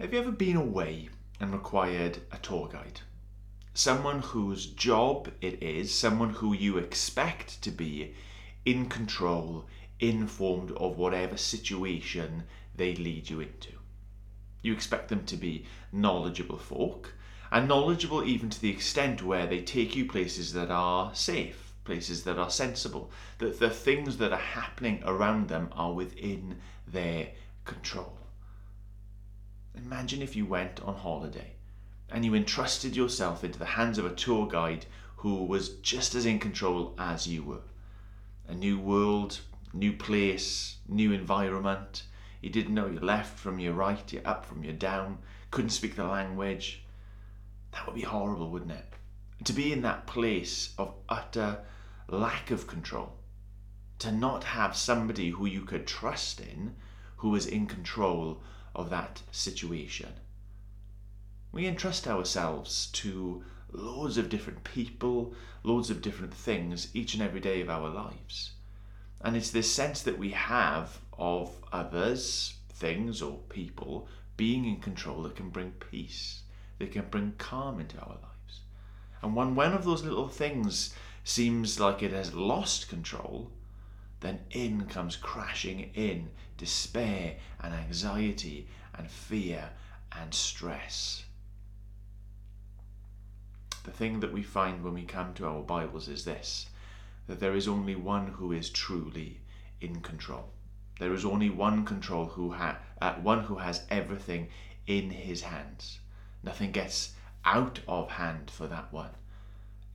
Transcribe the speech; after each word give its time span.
Have 0.00 0.12
you 0.12 0.20
ever 0.20 0.30
been 0.30 0.54
away 0.54 1.08
and 1.40 1.52
required 1.52 2.20
a 2.30 2.38
tour 2.38 2.68
guide? 2.68 3.00
Someone 3.74 4.20
whose 4.20 4.66
job 4.66 5.32
it 5.40 5.60
is, 5.60 5.92
someone 5.92 6.30
who 6.34 6.54
you 6.54 6.78
expect 6.78 7.60
to 7.62 7.72
be 7.72 8.14
in 8.64 8.88
control, 8.88 9.66
informed 9.98 10.70
of 10.76 10.96
whatever 10.98 11.36
situation 11.36 12.44
they 12.76 12.94
lead 12.94 13.28
you 13.28 13.40
into. 13.40 13.72
You 14.62 14.72
expect 14.72 15.08
them 15.08 15.24
to 15.24 15.36
be 15.36 15.66
knowledgeable 15.90 16.58
folk, 16.58 17.14
and 17.50 17.66
knowledgeable 17.66 18.22
even 18.22 18.50
to 18.50 18.60
the 18.60 18.70
extent 18.70 19.24
where 19.24 19.48
they 19.48 19.62
take 19.62 19.96
you 19.96 20.06
places 20.06 20.52
that 20.52 20.70
are 20.70 21.12
safe, 21.12 21.72
places 21.82 22.22
that 22.22 22.38
are 22.38 22.50
sensible, 22.50 23.10
that 23.38 23.58
the 23.58 23.68
things 23.68 24.18
that 24.18 24.32
are 24.32 24.36
happening 24.36 25.02
around 25.04 25.48
them 25.48 25.70
are 25.72 25.92
within 25.92 26.60
their 26.86 27.30
control. 27.64 28.16
Imagine 29.74 30.22
if 30.22 30.34
you 30.34 30.46
went 30.46 30.80
on 30.80 30.94
holiday 30.94 31.54
and 32.10 32.24
you 32.24 32.34
entrusted 32.34 32.96
yourself 32.96 33.44
into 33.44 33.58
the 33.58 33.64
hands 33.64 33.98
of 33.98 34.06
a 34.06 34.14
tour 34.14 34.46
guide 34.46 34.86
who 35.16 35.44
was 35.44 35.70
just 35.80 36.14
as 36.14 36.24
in 36.24 36.38
control 36.38 36.94
as 36.98 37.26
you 37.26 37.42
were. 37.42 37.62
A 38.46 38.54
new 38.54 38.78
world, 38.78 39.40
new 39.72 39.92
place, 39.92 40.76
new 40.88 41.12
environment. 41.12 42.04
You 42.40 42.50
didn't 42.50 42.74
know 42.74 42.86
your 42.86 43.02
left 43.02 43.38
from 43.38 43.58
your 43.58 43.74
right, 43.74 44.12
your 44.12 44.26
up 44.26 44.46
from 44.46 44.64
your 44.64 44.72
down, 44.72 45.18
couldn't 45.50 45.70
speak 45.70 45.96
the 45.96 46.04
language. 46.04 46.82
That 47.72 47.86
would 47.86 47.96
be 47.96 48.02
horrible, 48.02 48.50
wouldn't 48.50 48.72
it? 48.72 48.86
To 49.44 49.52
be 49.52 49.72
in 49.72 49.82
that 49.82 50.06
place 50.06 50.74
of 50.78 50.94
utter 51.08 51.64
lack 52.08 52.50
of 52.50 52.66
control. 52.66 53.14
To 54.00 54.12
not 54.12 54.44
have 54.44 54.76
somebody 54.76 55.30
who 55.30 55.46
you 55.46 55.62
could 55.62 55.86
trust 55.86 56.40
in 56.40 56.76
who 57.16 57.30
was 57.30 57.46
in 57.46 57.66
control 57.66 58.40
of 58.78 58.90
that 58.90 59.20
situation. 59.32 60.12
We 61.50 61.66
entrust 61.66 62.06
ourselves 62.06 62.86
to 62.92 63.42
loads 63.72 64.16
of 64.16 64.28
different 64.28 64.62
people, 64.62 65.34
loads 65.64 65.90
of 65.90 66.00
different 66.00 66.32
things 66.32 66.88
each 66.94 67.12
and 67.14 67.22
every 67.22 67.40
day 67.40 67.60
of 67.60 67.68
our 67.68 67.88
lives. 67.88 68.52
And 69.20 69.36
it's 69.36 69.50
this 69.50 69.70
sense 69.70 70.00
that 70.02 70.16
we 70.16 70.30
have 70.30 71.00
of 71.18 71.50
others, 71.72 72.54
things, 72.72 73.20
or 73.20 73.38
people 73.48 74.06
being 74.36 74.64
in 74.64 74.76
control 74.76 75.24
that 75.24 75.34
can 75.34 75.50
bring 75.50 75.72
peace, 75.72 76.42
that 76.78 76.92
can 76.92 77.06
bring 77.10 77.32
calm 77.36 77.80
into 77.80 77.98
our 77.98 78.16
lives. 78.22 78.60
And 79.22 79.34
when 79.34 79.56
one 79.56 79.74
of 79.74 79.84
those 79.84 80.04
little 80.04 80.28
things 80.28 80.94
seems 81.24 81.80
like 81.80 82.00
it 82.00 82.12
has 82.12 82.32
lost 82.32 82.88
control, 82.88 83.50
then 84.20 84.38
in 84.52 84.86
comes 84.86 85.16
crashing 85.16 85.90
in 85.94 86.30
despair 86.56 87.36
and 87.60 87.72
anxiety 87.72 88.68
and 88.98 89.10
fear 89.10 89.70
and 90.12 90.34
stress. 90.34 91.24
The 93.84 93.90
thing 93.90 94.20
that 94.20 94.32
we 94.32 94.42
find 94.42 94.82
when 94.82 94.94
we 94.94 95.04
come 95.04 95.32
to 95.34 95.46
our 95.46 95.62
Bibles 95.62 96.08
is 96.08 96.24
this 96.24 96.66
that 97.26 97.40
there 97.40 97.54
is 97.54 97.68
only 97.68 97.94
one 97.94 98.26
who 98.26 98.52
is 98.52 98.70
truly 98.70 99.38
in 99.80 100.00
control. 100.00 100.50
There 100.98 101.12
is 101.12 101.24
only 101.24 101.50
one 101.50 101.84
control 101.84 102.26
who 102.26 102.52
ha- 102.52 102.78
uh, 103.00 103.14
one 103.14 103.44
who 103.44 103.56
has 103.56 103.84
everything 103.90 104.48
in 104.86 105.10
his 105.10 105.42
hands. 105.42 106.00
Nothing 106.42 106.72
gets 106.72 107.12
out 107.44 107.80
of 107.86 108.10
hand 108.10 108.50
for 108.50 108.66
that 108.66 108.92
one. 108.92 109.10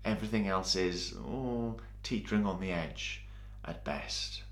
Everything 0.05 0.47
else 0.47 0.75
is 0.75 1.13
oh, 1.17 1.77
teetering 2.03 2.45
on 2.45 2.59
the 2.59 2.71
edge 2.71 3.25
at 3.65 3.83
best. 3.83 4.43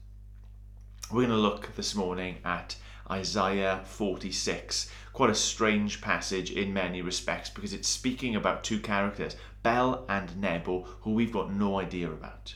We're 1.11 1.27
going 1.27 1.29
to 1.29 1.35
look 1.35 1.75
this 1.75 1.95
morning 1.95 2.37
at 2.43 2.75
Isaiah 3.09 3.81
46. 3.85 4.91
Quite 5.13 5.29
a 5.29 5.35
strange 5.35 6.01
passage 6.01 6.51
in 6.51 6.73
many 6.73 7.01
respects 7.01 7.49
because 7.49 7.73
it's 7.73 7.87
speaking 7.87 8.35
about 8.35 8.63
two 8.63 8.79
characters, 8.79 9.35
Bel 9.63 10.05
and 10.07 10.37
Nebo, 10.37 10.83
who 11.01 11.13
we've 11.13 11.31
got 11.31 11.53
no 11.53 11.79
idea 11.79 12.11
about. 12.11 12.55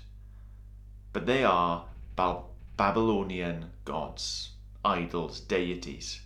But 1.14 1.26
they 1.26 1.44
are 1.44 1.86
Babylonian 2.16 3.72
gods, 3.86 4.52
idols, 4.84 5.40
deities. 5.40 6.22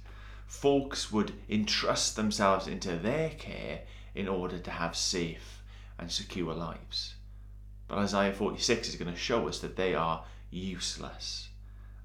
Folks 0.45 1.11
would 1.11 1.33
entrust 1.47 2.15
themselves 2.15 2.67
into 2.67 2.95
their 2.95 3.29
care 3.29 3.81
in 4.15 4.27
order 4.27 4.59
to 4.59 4.71
have 4.71 4.95
safe 4.95 5.61
and 5.97 6.11
secure 6.11 6.53
lives. 6.53 7.15
But 7.87 7.99
Isaiah 7.99 8.33
46 8.33 8.89
is 8.89 8.95
going 8.95 9.11
to 9.11 9.17
show 9.19 9.47
us 9.47 9.59
that 9.59 9.75
they 9.75 9.95
are 9.95 10.25
useless 10.51 11.49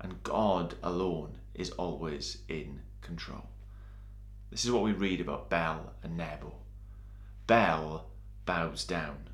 and 0.00 0.22
God 0.22 0.74
alone 0.82 1.38
is 1.54 1.70
always 1.70 2.38
in 2.48 2.80
control. 3.00 3.48
This 4.50 4.64
is 4.64 4.70
what 4.70 4.82
we 4.82 4.92
read 4.92 5.20
about 5.20 5.50
Bel 5.50 5.94
and 6.02 6.16
Nebo. 6.16 6.54
Bel 7.46 8.06
bows 8.46 8.84
down, 8.84 9.28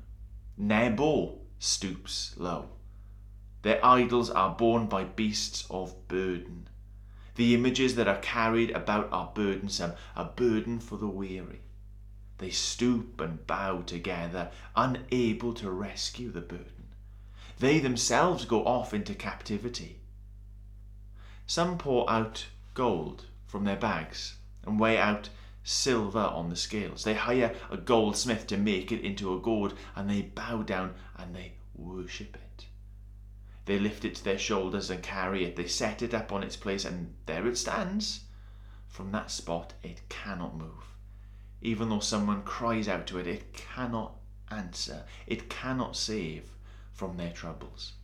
Nebo 0.57 1.39
stoops 1.59 2.33
low. 2.37 2.69
Their 3.61 3.83
idols 3.85 4.29
are 4.29 4.55
borne 4.55 4.87
by 4.87 5.03
beasts 5.03 5.65
of 5.69 6.07
burden. 6.07 6.67
The 7.35 7.53
images 7.53 7.95
that 7.95 8.07
are 8.07 8.17
carried 8.17 8.71
about 8.71 9.09
are 9.11 9.31
burdensome, 9.33 9.93
a 10.15 10.25
burden 10.25 10.79
for 10.79 10.97
the 10.97 11.07
weary. 11.07 11.61
They 12.39 12.49
stoop 12.49 13.21
and 13.21 13.45
bow 13.45 13.83
together, 13.83 14.51
unable 14.75 15.53
to 15.53 15.69
rescue 15.69 16.31
the 16.31 16.41
burden. 16.41 16.87
They 17.59 17.79
themselves 17.79 18.45
go 18.45 18.65
off 18.65 18.93
into 18.93 19.13
captivity. 19.13 20.00
Some 21.51 21.77
pour 21.77 22.09
out 22.09 22.45
gold 22.75 23.25
from 23.45 23.65
their 23.65 23.75
bags 23.75 24.37
and 24.63 24.79
weigh 24.79 24.97
out 24.97 25.27
silver 25.65 26.21
on 26.21 26.47
the 26.49 26.55
scales. 26.55 27.03
They 27.03 27.13
hire 27.13 27.53
a 27.69 27.75
goldsmith 27.75 28.47
to 28.47 28.57
make 28.57 28.89
it 28.89 29.01
into 29.01 29.35
a 29.35 29.39
gourd 29.41 29.73
and 29.93 30.09
they 30.09 30.21
bow 30.21 30.61
down 30.61 30.95
and 31.17 31.35
they 31.35 31.55
worship 31.75 32.37
it. 32.37 32.67
They 33.65 33.77
lift 33.79 34.05
it 34.05 34.15
to 34.15 34.23
their 34.23 34.37
shoulders 34.37 34.89
and 34.89 35.03
carry 35.03 35.43
it. 35.43 35.57
They 35.57 35.67
set 35.67 36.01
it 36.01 36.13
up 36.13 36.31
on 36.31 36.41
its 36.41 36.55
place 36.55 36.85
and 36.85 37.15
there 37.25 37.45
it 37.45 37.57
stands. 37.57 38.21
From 38.87 39.11
that 39.11 39.29
spot, 39.29 39.73
it 39.83 40.07
cannot 40.07 40.55
move. 40.55 40.95
Even 41.61 41.89
though 41.89 41.99
someone 41.99 42.43
cries 42.43 42.87
out 42.87 43.05
to 43.07 43.19
it, 43.19 43.27
it 43.27 43.53
cannot 43.53 44.15
answer. 44.49 45.03
It 45.27 45.49
cannot 45.49 45.97
save 45.97 46.45
from 46.93 47.17
their 47.17 47.33
troubles. 47.33 47.95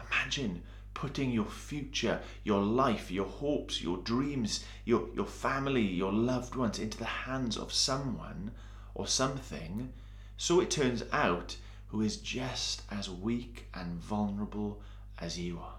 Imagine 0.00 0.62
putting 0.94 1.30
your 1.30 1.46
future, 1.46 2.20
your 2.44 2.60
life, 2.62 3.10
your 3.10 3.26
hopes, 3.26 3.82
your 3.82 3.98
dreams, 3.98 4.64
your, 4.84 5.08
your 5.14 5.26
family, 5.26 5.82
your 5.86 6.12
loved 6.12 6.54
ones 6.54 6.78
into 6.78 6.98
the 6.98 7.04
hands 7.04 7.56
of 7.56 7.72
someone 7.72 8.50
or 8.94 9.06
something, 9.06 9.92
so 10.36 10.60
it 10.60 10.70
turns 10.70 11.02
out 11.12 11.56
who 11.88 12.00
is 12.00 12.16
just 12.16 12.82
as 12.90 13.10
weak 13.10 13.66
and 13.74 14.00
vulnerable 14.00 14.80
as 15.18 15.38
you 15.38 15.58
are. 15.58 15.74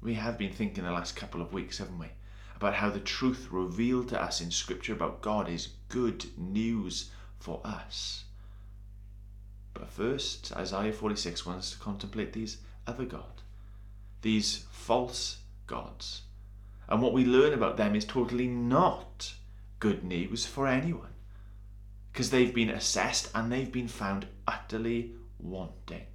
We 0.00 0.14
have 0.14 0.36
been 0.36 0.52
thinking 0.52 0.84
the 0.84 0.92
last 0.92 1.16
couple 1.16 1.40
of 1.40 1.52
weeks, 1.52 1.78
haven't 1.78 1.98
we, 1.98 2.08
about 2.56 2.74
how 2.74 2.90
the 2.90 3.00
truth 3.00 3.48
revealed 3.50 4.08
to 4.10 4.20
us 4.20 4.40
in 4.40 4.50
Scripture 4.50 4.92
about 4.92 5.22
God 5.22 5.48
is 5.48 5.68
good 5.88 6.26
news 6.38 7.10
for 7.38 7.60
us. 7.64 8.24
But 9.72 9.90
first, 9.90 10.52
Isaiah 10.52 10.92
46 10.92 11.46
wants 11.46 11.70
to 11.72 11.78
contemplate 11.78 12.32
these 12.32 12.58
other 12.86 13.04
God, 13.04 13.33
these 14.24 14.64
false 14.72 15.38
gods. 15.68 16.22
And 16.88 17.00
what 17.00 17.12
we 17.12 17.24
learn 17.24 17.52
about 17.52 17.76
them 17.76 17.94
is 17.94 18.04
totally 18.04 18.48
not 18.48 19.34
good 19.78 20.02
news 20.02 20.44
for 20.44 20.66
anyone 20.66 21.12
because 22.10 22.30
they've 22.30 22.54
been 22.54 22.70
assessed 22.70 23.30
and 23.34 23.52
they've 23.52 23.70
been 23.70 23.88
found 23.88 24.26
utterly 24.48 25.12
wanting. 25.38 26.06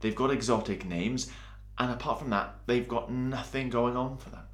They've 0.00 0.14
got 0.14 0.30
exotic 0.30 0.84
names, 0.84 1.30
and 1.78 1.90
apart 1.90 2.18
from 2.18 2.30
that, 2.30 2.56
they've 2.66 2.86
got 2.86 3.10
nothing 3.10 3.70
going 3.70 3.96
on 3.96 4.18
for 4.18 4.30
them. 4.30 4.44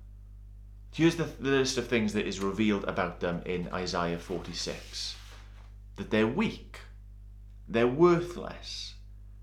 Here's 0.92 1.16
the, 1.16 1.24
the 1.24 1.50
list 1.50 1.78
of 1.78 1.88
things 1.88 2.12
that 2.12 2.26
is 2.26 2.41
revealed 2.41 2.84
about 2.84 3.20
them 3.20 3.42
in 3.47 3.68
Isaiah 3.72 4.18
46 4.18 5.16
that 5.97 6.10
they're 6.10 6.26
weak, 6.26 6.80
they're 7.68 7.86
worthless, 7.86 8.94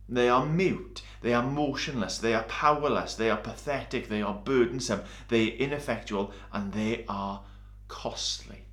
they 0.07 0.29
are 0.29 0.45
mute, 0.45 1.01
they 1.21 1.33
are 1.33 1.43
motionless, 1.43 2.17
they 2.17 2.33
are 2.33 2.43
powerless, 2.43 3.15
they 3.15 3.29
are 3.29 3.37
pathetic, 3.37 4.07
they 4.07 4.21
are 4.21 4.33
burdensome, 4.33 5.01
they 5.27 5.51
are 5.51 5.55
ineffectual, 5.55 6.31
and 6.53 6.71
they 6.73 7.05
are 7.07 7.43
costly. 7.87 8.65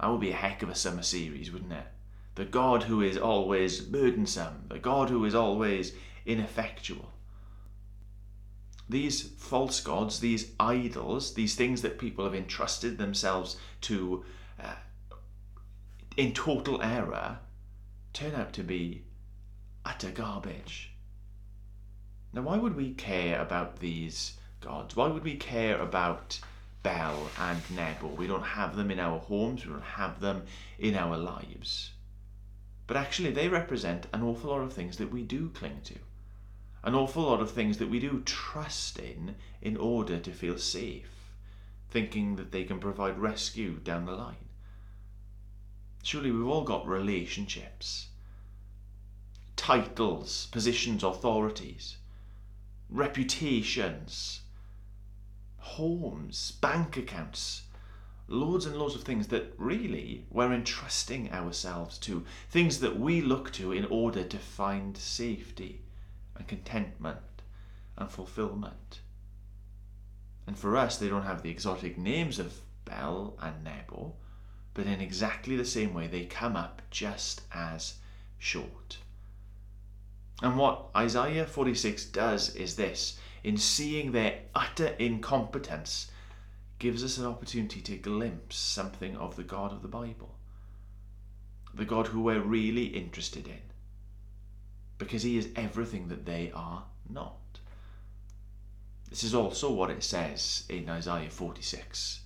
That 0.00 0.10
would 0.10 0.20
be 0.20 0.30
a 0.30 0.36
heck 0.36 0.62
of 0.62 0.68
a 0.68 0.74
summer 0.74 1.02
series, 1.02 1.50
wouldn't 1.50 1.72
it? 1.72 1.86
The 2.34 2.44
God 2.44 2.84
who 2.84 3.02
is 3.02 3.16
always 3.16 3.80
burdensome, 3.80 4.66
the 4.68 4.78
God 4.78 5.10
who 5.10 5.24
is 5.24 5.34
always 5.34 5.92
ineffectual. 6.26 7.12
These 8.88 9.22
false 9.38 9.80
gods, 9.80 10.20
these 10.20 10.52
idols, 10.58 11.34
these 11.34 11.54
things 11.54 11.82
that 11.82 11.98
people 11.98 12.24
have 12.24 12.34
entrusted 12.34 12.98
themselves 12.98 13.56
to 13.82 14.24
uh, 14.62 14.74
in 16.16 16.32
total 16.32 16.82
error, 16.82 17.38
turn 18.12 18.34
out 18.34 18.52
to 18.54 18.62
be 18.62 19.04
utter 19.84 20.10
garbage. 20.10 20.92
Now, 22.32 22.42
why 22.42 22.56
would 22.56 22.76
we 22.76 22.92
care 22.94 23.40
about 23.40 23.80
these 23.80 24.38
gods? 24.60 24.94
Why 24.94 25.08
would 25.08 25.24
we 25.24 25.34
care 25.36 25.80
about 25.80 26.38
Bel 26.82 27.30
and 27.38 27.62
Nebo. 27.70 28.08
We 28.08 28.26
don't 28.26 28.42
have 28.42 28.74
them 28.74 28.90
in 28.90 28.98
our 28.98 29.18
homes, 29.18 29.66
we 29.66 29.72
don't 29.72 29.82
have 29.82 30.20
them 30.20 30.46
in 30.78 30.94
our 30.94 31.16
lives. 31.16 31.90
But 32.86 32.96
actually, 32.96 33.32
they 33.32 33.48
represent 33.48 34.06
an 34.12 34.22
awful 34.22 34.50
lot 34.50 34.62
of 34.62 34.72
things 34.72 34.96
that 34.96 35.10
we 35.12 35.22
do 35.22 35.50
cling 35.50 35.82
to. 35.84 35.98
An 36.82 36.94
awful 36.94 37.24
lot 37.24 37.40
of 37.40 37.50
things 37.50 37.76
that 37.78 37.90
we 37.90 38.00
do 38.00 38.22
trust 38.24 38.98
in 38.98 39.36
in 39.60 39.76
order 39.76 40.18
to 40.18 40.32
feel 40.32 40.56
safe, 40.56 41.34
thinking 41.90 42.36
that 42.36 42.50
they 42.50 42.64
can 42.64 42.80
provide 42.80 43.18
rescue 43.18 43.74
down 43.74 44.06
the 44.06 44.12
line. 44.12 44.48
Surely 46.02 46.30
we've 46.30 46.46
all 46.46 46.64
got 46.64 46.86
relationships, 46.86 48.08
titles, 49.56 50.48
positions, 50.50 51.04
authorities, 51.04 51.98
reputations, 52.90 54.40
homes, 55.58 56.52
bank 56.60 56.96
accounts, 56.96 57.62
loads 58.26 58.66
and 58.66 58.76
loads 58.76 58.94
of 58.94 59.02
things 59.02 59.28
that 59.28 59.52
really 59.58 60.24
we're 60.30 60.52
entrusting 60.52 61.32
ourselves 61.32 61.98
to, 61.98 62.24
things 62.48 62.80
that 62.80 62.98
we 62.98 63.20
look 63.20 63.52
to 63.52 63.72
in 63.72 63.84
order 63.86 64.24
to 64.24 64.38
find 64.38 64.96
safety 64.96 65.82
and 66.36 66.46
contentment 66.46 67.18
and 67.96 68.10
fulfillment. 68.10 69.00
And 70.46 70.58
for 70.58 70.76
us, 70.76 70.96
they 70.96 71.08
don't 71.08 71.22
have 71.22 71.42
the 71.42 71.50
exotic 71.50 71.98
names 71.98 72.38
of 72.38 72.60
Bel 72.84 73.36
and 73.40 73.62
Nebo, 73.62 74.14
but 74.74 74.86
in 74.86 75.00
exactly 75.00 75.56
the 75.56 75.64
same 75.64 75.94
way, 75.94 76.06
they 76.06 76.24
come 76.24 76.56
up 76.56 76.82
just 76.90 77.42
as 77.52 77.94
short. 78.38 78.98
And 80.42 80.56
what 80.56 80.86
Isaiah 80.96 81.46
46 81.46 82.06
does 82.06 82.54
is 82.56 82.76
this 82.76 83.18
in 83.42 83.56
seeing 83.56 84.12
their 84.12 84.40
utter 84.54 84.88
incompetence, 84.98 86.10
gives 86.78 87.04
us 87.04 87.18
an 87.18 87.26
opportunity 87.26 87.80
to 87.82 87.96
glimpse 87.96 88.56
something 88.56 89.16
of 89.16 89.36
the 89.36 89.42
God 89.42 89.72
of 89.72 89.82
the 89.82 89.88
Bible. 89.88 90.34
The 91.74 91.84
God 91.84 92.08
who 92.08 92.22
we're 92.22 92.40
really 92.40 92.86
interested 92.86 93.46
in. 93.46 93.60
Because 94.98 95.22
he 95.22 95.36
is 95.36 95.48
everything 95.56 96.08
that 96.08 96.26
they 96.26 96.50
are 96.54 96.84
not. 97.08 97.36
This 99.08 99.24
is 99.24 99.34
also 99.34 99.70
what 99.72 99.90
it 99.90 100.02
says 100.02 100.64
in 100.68 100.88
Isaiah 100.88 101.30
46. 101.30 102.20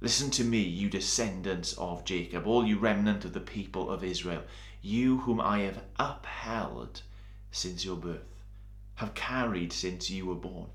Listen 0.00 0.30
to 0.32 0.44
me, 0.44 0.60
you 0.60 0.88
descendants 0.88 1.72
of 1.74 2.04
Jacob, 2.04 2.46
all 2.46 2.66
you 2.66 2.78
remnant 2.78 3.24
of 3.24 3.32
the 3.32 3.40
people 3.40 3.90
of 3.90 4.04
Israel, 4.04 4.42
you 4.82 5.18
whom 5.18 5.40
I 5.40 5.60
have 5.60 5.82
upheld 5.98 7.02
since 7.54 7.84
your 7.84 7.96
birth 7.96 8.34
have 8.96 9.14
carried 9.14 9.72
since 9.72 10.10
you 10.10 10.26
were 10.26 10.34
born. 10.34 10.68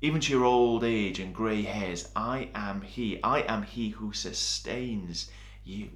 Even 0.00 0.20
to 0.20 0.32
your 0.32 0.44
old 0.44 0.82
age 0.82 1.18
and 1.18 1.34
grey 1.34 1.62
hairs, 1.62 2.08
I 2.16 2.50
am 2.54 2.82
He. 2.82 3.22
I 3.22 3.40
am 3.40 3.62
He 3.62 3.90
who 3.90 4.12
sustains 4.12 5.30
you. 5.64 5.90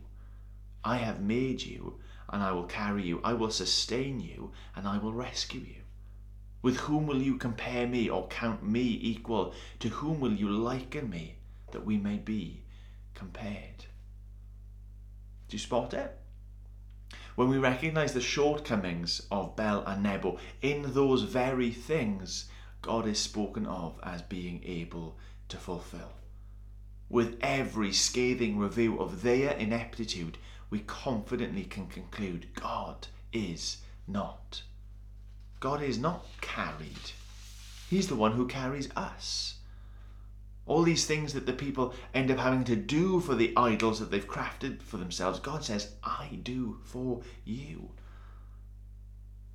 I 0.85 0.96
have 0.96 1.20
made 1.20 1.62
you, 1.62 2.00
and 2.29 2.43
I 2.43 2.52
will 2.52 2.64
carry 2.64 3.05
you. 3.05 3.20
I 3.25 3.32
will 3.32 3.50
sustain 3.50 4.20
you, 4.20 4.52
and 4.76 4.87
I 4.87 4.99
will 4.99 5.14
rescue 5.14 5.61
you. 5.61 5.82
With 6.61 6.76
whom 6.79 7.06
will 7.06 7.23
you 7.23 7.37
compare 7.37 7.87
me 7.87 8.08
or 8.08 8.29
count 8.29 8.62
me 8.62 8.99
equal? 9.00 9.55
To 9.81 9.88
whom 9.88 10.20
will 10.20 10.35
you 10.35 10.50
liken 10.50 11.08
me 11.08 11.37
that 11.73 11.85
we 11.85 11.97
may 11.97 12.17
be 12.19 12.62
compared? 13.14 13.87
Do 15.49 15.55
you 15.55 15.58
spot 15.58 15.94
it? 15.94 16.19
When 17.35 17.49
we 17.49 17.59
recognize 17.59 18.13
the 18.13 18.21
shortcomings 18.21 19.27
of 19.31 19.57
Bel 19.57 19.83
and 19.87 20.03
Nebo, 20.03 20.39
in 20.63 20.95
those 20.95 21.23
very 21.23 21.71
things, 21.71 22.49
God 22.81 23.07
is 23.07 23.19
spoken 23.19 23.67
of 23.67 23.99
as 24.03 24.23
being 24.23 24.63
able 24.65 25.17
to 25.49 25.57
fulfill. 25.57 26.13
With 27.09 27.39
every 27.41 27.93
scathing 27.93 28.59
review 28.59 28.99
of 28.99 29.23
their 29.23 29.53
ineptitude, 29.53 30.39
we 30.71 30.81
confidently 30.81 31.65
can 31.65 31.87
conclude 31.87 32.47
God 32.55 33.09
is 33.33 33.79
not. 34.07 34.63
God 35.61 35.83
is 35.83 35.99
not 35.99 36.27
carried. 36.41 37.13
He's 37.91 38.09
the 38.09 38.17
one 38.17 38.33
who 38.33 38.47
carries 38.47 38.91
us. 38.97 39.55
All 40.66 40.82
these 40.82 41.05
things 41.05 41.34
that 41.34 41.44
the 41.46 41.52
people 41.52 41.94
end 42.14 42.31
up 42.31 42.38
having 42.38 42.64
to 42.64 42.76
do 42.76 43.20
for 43.20 43.34
the 43.34 43.52
idols 43.56 44.00
that 44.00 44.11
they've 44.11 44.26
crafted 44.26 44.82
for 44.82 44.96
themselves, 44.96 45.38
God 45.38 45.62
says, 45.62 45.93
I 46.02 46.38
do 46.43 46.78
for 46.84 47.22
you. 47.44 47.90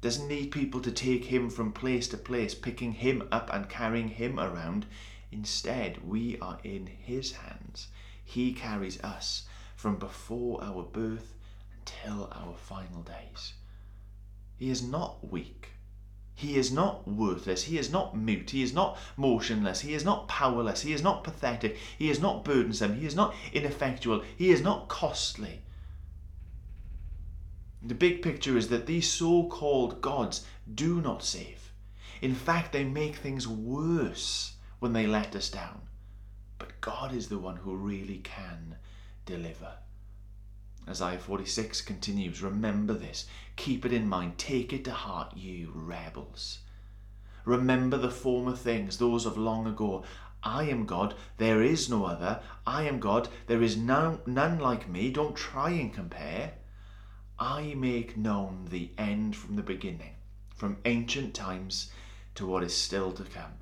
Doesn't 0.01 0.27
need 0.27 0.51
people 0.51 0.81
to 0.81 0.91
take 0.91 1.25
him 1.25 1.49
from 1.49 1.73
place 1.73 2.07
to 2.09 2.17
place, 2.17 2.53
picking 2.53 2.93
him 2.93 3.27
up 3.31 3.49
and 3.51 3.67
carrying 3.67 4.07
him 4.07 4.39
around. 4.39 4.85
Instead, 5.31 6.07
we 6.07 6.37
are 6.39 6.59
in 6.63 6.87
his 6.87 7.33
hands. 7.33 7.87
He 8.23 8.53
carries 8.53 9.03
us 9.03 9.43
from 9.75 9.97
before 9.97 10.63
our 10.63 10.83
birth 10.83 11.33
until 11.79 12.29
our 12.31 12.55
final 12.55 13.01
days. 13.01 13.53
He 14.57 14.69
is 14.69 14.83
not 14.83 15.31
weak. 15.31 15.71
He 16.39 16.55
is 16.55 16.71
not 16.71 17.05
worthless. 17.05 17.63
He 17.63 17.77
is 17.77 17.91
not 17.91 18.15
mute. 18.15 18.51
He 18.51 18.63
is 18.63 18.73
not 18.73 18.97
motionless. 19.17 19.81
He 19.81 19.93
is 19.93 20.05
not 20.05 20.29
powerless. 20.29 20.83
He 20.83 20.93
is 20.93 21.03
not 21.03 21.25
pathetic. 21.25 21.75
He 21.97 22.09
is 22.09 22.21
not 22.21 22.45
burdensome. 22.45 22.95
He 22.95 23.05
is 23.05 23.13
not 23.13 23.35
ineffectual. 23.51 24.23
He 24.37 24.49
is 24.49 24.61
not 24.61 24.87
costly. 24.87 25.63
The 27.81 27.93
big 27.93 28.21
picture 28.21 28.55
is 28.55 28.69
that 28.69 28.85
these 28.85 29.11
so 29.11 29.49
called 29.49 29.99
gods 29.99 30.45
do 30.73 31.01
not 31.01 31.23
save. 31.23 31.73
In 32.21 32.35
fact, 32.35 32.71
they 32.71 32.85
make 32.85 33.17
things 33.17 33.45
worse 33.45 34.53
when 34.79 34.93
they 34.93 35.07
let 35.07 35.35
us 35.35 35.49
down. 35.49 35.81
But 36.57 36.79
God 36.79 37.13
is 37.13 37.27
the 37.27 37.37
one 37.37 37.57
who 37.57 37.75
really 37.75 38.19
can 38.19 38.77
deliver. 39.25 39.73
Isaiah 40.87 41.19
46 41.19 41.81
continues 41.81 42.41
Remember 42.41 42.93
this, 42.93 43.25
keep 43.55 43.85
it 43.85 43.93
in 43.93 44.07
mind, 44.07 44.37
take 44.37 44.73
it 44.73 44.83
to 44.85 44.91
heart, 44.91 45.35
you 45.35 45.71
rebels. 45.73 46.59
Remember 47.45 47.97
the 47.97 48.11
former 48.11 48.55
things, 48.55 48.97
those 48.97 49.25
of 49.25 49.37
long 49.37 49.67
ago. 49.67 50.03
I 50.43 50.63
am 50.63 50.85
God, 50.85 51.15
there 51.37 51.61
is 51.61 51.89
no 51.89 52.05
other. 52.05 52.41
I 52.65 52.83
am 52.83 52.99
God, 52.99 53.27
there 53.47 53.61
is 53.61 53.75
none, 53.75 54.19
none 54.25 54.59
like 54.59 54.87
me. 54.87 55.11
Don't 55.11 55.35
try 55.35 55.71
and 55.71 55.93
compare. 55.93 56.53
I 57.37 57.73
make 57.75 58.17
known 58.17 58.67
the 58.69 58.91
end 58.97 59.35
from 59.35 59.55
the 59.55 59.63
beginning, 59.63 60.15
from 60.55 60.77
ancient 60.85 61.33
times 61.33 61.91
to 62.35 62.45
what 62.45 62.63
is 62.63 62.75
still 62.75 63.11
to 63.13 63.23
come. 63.23 63.53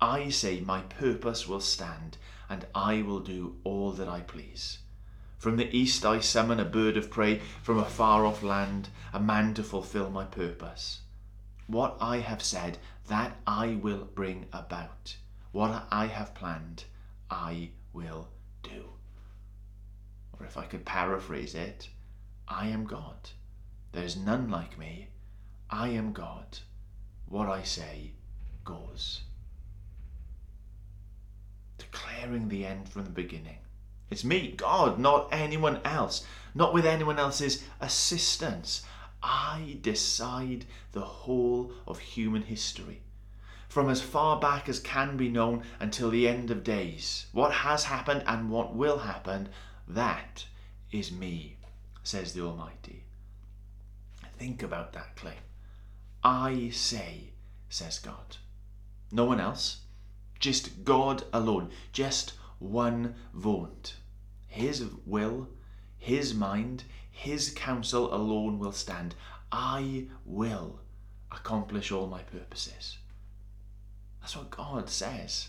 I 0.00 0.28
say, 0.28 0.60
My 0.60 0.80
purpose 0.80 1.46
will 1.46 1.60
stand, 1.60 2.18
and 2.48 2.66
I 2.74 3.02
will 3.02 3.20
do 3.20 3.56
all 3.64 3.92
that 3.92 4.08
I 4.08 4.20
please. 4.20 4.78
From 5.38 5.56
the 5.56 5.76
east 5.76 6.04
I 6.06 6.20
summon 6.20 6.58
a 6.58 6.64
bird 6.64 6.96
of 6.96 7.10
prey 7.10 7.40
from 7.62 7.78
a 7.78 7.84
far 7.84 8.24
off 8.24 8.42
land, 8.42 8.88
a 9.12 9.20
man 9.20 9.52
to 9.54 9.62
fulfill 9.62 10.10
my 10.10 10.24
purpose. 10.24 11.02
What 11.66 11.96
I 12.00 12.18
have 12.18 12.42
said, 12.42 12.78
that 13.08 13.36
I 13.46 13.74
will 13.74 14.04
bring 14.04 14.46
about. 14.52 15.16
What 15.52 15.86
I 15.90 16.06
have 16.06 16.34
planned, 16.34 16.84
I 17.30 17.70
will 17.92 18.28
do. 18.62 18.92
Or 20.38 20.46
if 20.46 20.56
I 20.56 20.64
could 20.64 20.84
paraphrase 20.84 21.54
it, 21.54 21.90
I 22.48 22.68
am 22.68 22.84
God. 22.84 23.30
There's 23.92 24.16
none 24.16 24.50
like 24.50 24.78
me. 24.78 25.08
I 25.68 25.88
am 25.88 26.12
God. 26.12 26.58
What 27.26 27.48
I 27.48 27.62
say 27.62 28.12
goes. 28.64 29.22
Declaring 31.78 32.48
the 32.48 32.64
end 32.64 32.88
from 32.88 33.04
the 33.04 33.10
beginning 33.10 33.58
it's 34.10 34.24
me, 34.24 34.52
God, 34.56 34.98
not 34.98 35.28
anyone 35.32 35.80
else, 35.84 36.24
not 36.54 36.72
with 36.72 36.86
anyone 36.86 37.18
else's 37.18 37.64
assistance. 37.80 38.82
I 39.22 39.78
decide 39.80 40.66
the 40.92 41.00
whole 41.00 41.72
of 41.86 41.98
human 41.98 42.42
history. 42.42 43.02
From 43.68 43.90
as 43.90 44.00
far 44.00 44.38
back 44.38 44.68
as 44.68 44.78
can 44.80 45.16
be 45.16 45.28
known 45.28 45.64
until 45.80 46.10
the 46.10 46.28
end 46.28 46.50
of 46.50 46.64
days. 46.64 47.26
What 47.32 47.52
has 47.52 47.84
happened 47.84 48.22
and 48.26 48.50
what 48.50 48.74
will 48.74 48.98
happen, 48.98 49.48
that 49.88 50.46
is 50.92 51.10
me, 51.12 51.56
says 52.02 52.32
the 52.32 52.42
Almighty. 52.42 53.04
Think 54.38 54.62
about 54.62 54.92
that 54.92 55.16
claim. 55.16 55.34
I 56.22 56.70
say, 56.70 57.32
says 57.68 57.98
God. 57.98 58.36
No 59.10 59.24
one 59.24 59.40
else, 59.40 59.80
just 60.38 60.84
God 60.84 61.24
alone, 61.32 61.70
just 61.92 62.32
one 62.58 63.14
vote. 63.34 63.96
His 64.46 64.84
will, 65.04 65.48
His 65.98 66.34
mind, 66.34 66.84
His 67.10 67.50
counsel 67.50 68.14
alone 68.14 68.58
will 68.58 68.72
stand. 68.72 69.14
I 69.52 70.06
will 70.24 70.80
accomplish 71.30 71.92
all 71.92 72.06
my 72.06 72.22
purposes. 72.22 72.98
That's 74.20 74.36
what 74.36 74.50
God 74.50 74.88
says. 74.88 75.48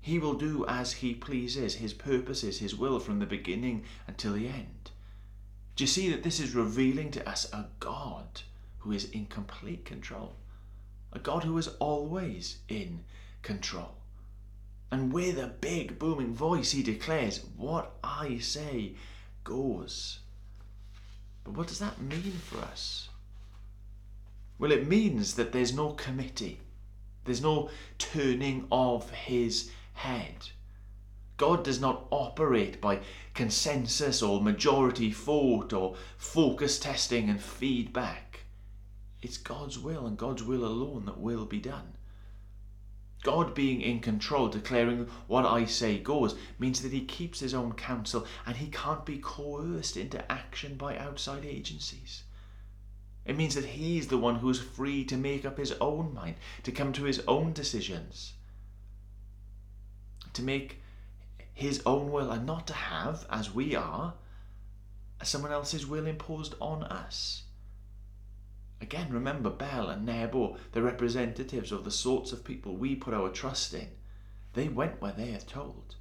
He 0.00 0.18
will 0.18 0.34
do 0.34 0.64
as 0.66 0.92
He 0.92 1.14
pleases, 1.14 1.74
His 1.74 1.92
purposes, 1.92 2.58
His 2.58 2.74
will 2.74 2.98
from 2.98 3.18
the 3.18 3.26
beginning 3.26 3.84
until 4.06 4.32
the 4.32 4.48
end. 4.48 4.90
Do 5.76 5.84
you 5.84 5.88
see 5.88 6.10
that 6.10 6.22
this 6.22 6.40
is 6.40 6.54
revealing 6.54 7.10
to 7.12 7.28
us 7.28 7.52
a 7.52 7.68
God 7.78 8.42
who 8.78 8.92
is 8.92 9.10
in 9.10 9.26
complete 9.26 9.84
control? 9.84 10.36
A 11.12 11.18
God 11.18 11.44
who 11.44 11.56
is 11.58 11.68
always 11.78 12.58
in 12.68 13.04
control. 13.42 13.99
And 14.90 15.12
with 15.12 15.38
a 15.38 15.46
big 15.46 15.98
booming 15.98 16.34
voice, 16.34 16.72
he 16.72 16.82
declares, 16.82 17.44
What 17.56 17.96
I 18.02 18.38
say 18.38 18.94
goes. 19.44 20.18
But 21.44 21.54
what 21.54 21.68
does 21.68 21.78
that 21.78 22.00
mean 22.00 22.32
for 22.44 22.58
us? 22.58 23.08
Well, 24.58 24.72
it 24.72 24.86
means 24.86 25.34
that 25.34 25.52
there's 25.52 25.72
no 25.72 25.92
committee, 25.92 26.60
there's 27.24 27.40
no 27.40 27.70
turning 27.98 28.66
of 28.70 29.10
his 29.10 29.70
head. 29.94 30.50
God 31.36 31.64
does 31.64 31.80
not 31.80 32.06
operate 32.10 32.82
by 32.82 33.00
consensus 33.32 34.20
or 34.22 34.42
majority 34.42 35.10
vote 35.10 35.72
or 35.72 35.96
focus 36.18 36.78
testing 36.78 37.30
and 37.30 37.40
feedback. 37.40 38.40
It's 39.22 39.38
God's 39.38 39.78
will 39.78 40.06
and 40.06 40.18
God's 40.18 40.42
will 40.42 40.64
alone 40.64 41.06
that 41.06 41.18
will 41.18 41.46
be 41.46 41.58
done. 41.58 41.94
God 43.22 43.54
being 43.54 43.82
in 43.82 44.00
control, 44.00 44.48
declaring 44.48 45.08
what 45.26 45.44
I 45.44 45.66
say 45.66 45.98
goes, 45.98 46.34
means 46.58 46.80
that 46.80 46.92
he 46.92 47.04
keeps 47.04 47.40
his 47.40 47.52
own 47.52 47.72
counsel 47.74 48.26
and 48.46 48.56
he 48.56 48.68
can't 48.68 49.04
be 49.04 49.18
coerced 49.18 49.96
into 49.96 50.30
action 50.32 50.76
by 50.76 50.96
outside 50.96 51.44
agencies. 51.44 52.22
It 53.26 53.36
means 53.36 53.54
that 53.54 53.66
he's 53.66 54.08
the 54.08 54.18
one 54.18 54.36
who's 54.36 54.60
free 54.60 55.04
to 55.04 55.16
make 55.16 55.44
up 55.44 55.58
his 55.58 55.72
own 55.80 56.14
mind, 56.14 56.36
to 56.62 56.72
come 56.72 56.92
to 56.94 57.04
his 57.04 57.20
own 57.28 57.52
decisions, 57.52 58.32
to 60.32 60.42
make 60.42 60.80
his 61.52 61.82
own 61.84 62.10
will, 62.10 62.30
and 62.30 62.46
not 62.46 62.66
to 62.68 62.72
have, 62.72 63.26
as 63.30 63.54
we 63.54 63.76
are, 63.76 64.14
someone 65.22 65.52
else's 65.52 65.86
will 65.86 66.06
imposed 66.06 66.54
on 66.60 66.82
us. 66.84 67.42
Again, 68.80 69.12
remember 69.12 69.50
Bel 69.50 69.90
and 69.90 70.06
Nebo, 70.06 70.56
the 70.72 70.82
representatives 70.82 71.70
of 71.70 71.84
the 71.84 71.90
sorts 71.90 72.32
of 72.32 72.44
people 72.44 72.76
we 72.76 72.96
put 72.96 73.12
our 73.12 73.28
trust 73.28 73.74
in. 73.74 73.88
They 74.54 74.68
went 74.68 75.00
where 75.00 75.12
they 75.12 75.34
are 75.34 75.40
told. 75.40 75.96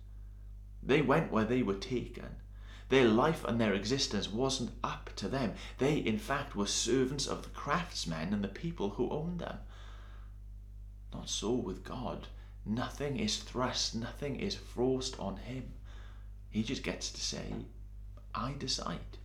They 0.81 1.01
went 1.01 1.31
where 1.31 1.45
they 1.45 1.61
were 1.61 1.75
taken. 1.75 2.37
Their 2.87 3.07
life 3.07 3.43
and 3.43 3.59
their 3.59 3.73
existence 3.73 4.31
wasn't 4.31 4.71
up 4.83 5.11
to 5.17 5.27
them. 5.27 5.53
They, 5.77 5.97
in 5.97 6.17
fact, 6.17 6.55
were 6.55 6.65
servants 6.65 7.27
of 7.27 7.43
the 7.43 7.49
craftsmen 7.49 8.33
and 8.33 8.43
the 8.43 8.47
people 8.47 8.91
who 8.91 9.09
owned 9.11 9.39
them. 9.39 9.59
Not 11.13 11.29
so 11.29 11.51
with 11.51 11.83
God. 11.83 12.27
Nothing 12.65 13.17
is 13.17 13.37
thrust, 13.37 13.93
nothing 13.95 14.37
is 14.37 14.55
forced 14.55 15.19
on 15.19 15.37
him. 15.37 15.73
He 16.49 16.63
just 16.63 16.83
gets 16.83 17.11
to 17.11 17.21
say, 17.21 17.53
I 18.33 18.53
decide. 18.57 19.17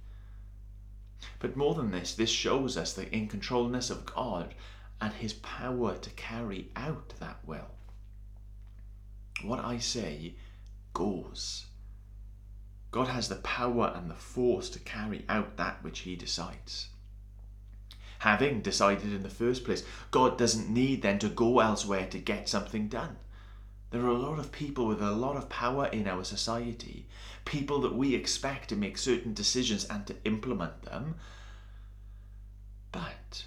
But 1.38 1.56
more 1.56 1.74
than 1.74 1.90
this, 1.90 2.14
this 2.14 2.30
shows 2.30 2.76
us 2.76 2.92
the 2.92 3.12
in 3.14 3.28
controlness 3.28 3.90
of 3.90 4.06
God 4.06 4.54
and 5.00 5.12
his 5.12 5.32
power 5.32 5.96
to 5.96 6.10
carry 6.10 6.70
out 6.76 7.14
that 7.20 7.38
will. 7.46 7.70
What 9.42 9.64
I 9.64 9.78
say 9.78 10.34
goes. 10.92 11.66
God 12.90 13.08
has 13.08 13.28
the 13.28 13.36
power 13.36 13.92
and 13.94 14.08
the 14.08 14.14
force 14.14 14.70
to 14.70 14.78
carry 14.78 15.24
out 15.28 15.56
that 15.56 15.82
which 15.82 16.00
he 16.00 16.14
decides. 16.14 16.88
Having 18.20 18.62
decided 18.62 19.12
in 19.12 19.22
the 19.22 19.28
first 19.28 19.64
place, 19.64 19.84
God 20.10 20.38
doesn't 20.38 20.70
need 20.70 21.02
then 21.02 21.18
to 21.18 21.28
go 21.28 21.60
elsewhere 21.60 22.06
to 22.06 22.18
get 22.18 22.48
something 22.48 22.88
done. 22.88 23.16
There 23.94 24.02
are 24.06 24.08
a 24.08 24.18
lot 24.18 24.40
of 24.40 24.50
people 24.50 24.88
with 24.88 25.00
a 25.00 25.12
lot 25.12 25.36
of 25.36 25.48
power 25.48 25.86
in 25.86 26.08
our 26.08 26.24
society, 26.24 27.06
people 27.44 27.80
that 27.82 27.94
we 27.94 28.16
expect 28.16 28.70
to 28.70 28.76
make 28.76 28.98
certain 28.98 29.34
decisions 29.34 29.84
and 29.84 30.04
to 30.08 30.16
implement 30.24 30.82
them. 30.82 31.14
But 32.90 33.44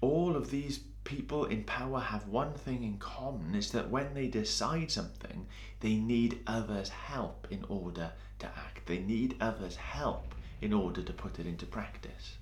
all 0.00 0.34
of 0.34 0.50
these 0.50 0.80
people 1.04 1.44
in 1.44 1.62
power 1.62 2.00
have 2.00 2.26
one 2.26 2.54
thing 2.54 2.82
in 2.82 2.98
common 2.98 3.54
is 3.54 3.70
that 3.70 3.88
when 3.88 4.14
they 4.14 4.26
decide 4.26 4.90
something, 4.90 5.46
they 5.78 5.94
need 5.94 6.40
others' 6.48 6.88
help 6.88 7.46
in 7.48 7.64
order 7.68 8.10
to 8.40 8.46
act. 8.46 8.86
They 8.86 8.98
need 8.98 9.36
others' 9.40 9.76
help 9.76 10.34
in 10.60 10.72
order 10.72 11.02
to 11.02 11.12
put 11.12 11.38
it 11.38 11.46
into 11.46 11.66
practice. 11.66 12.38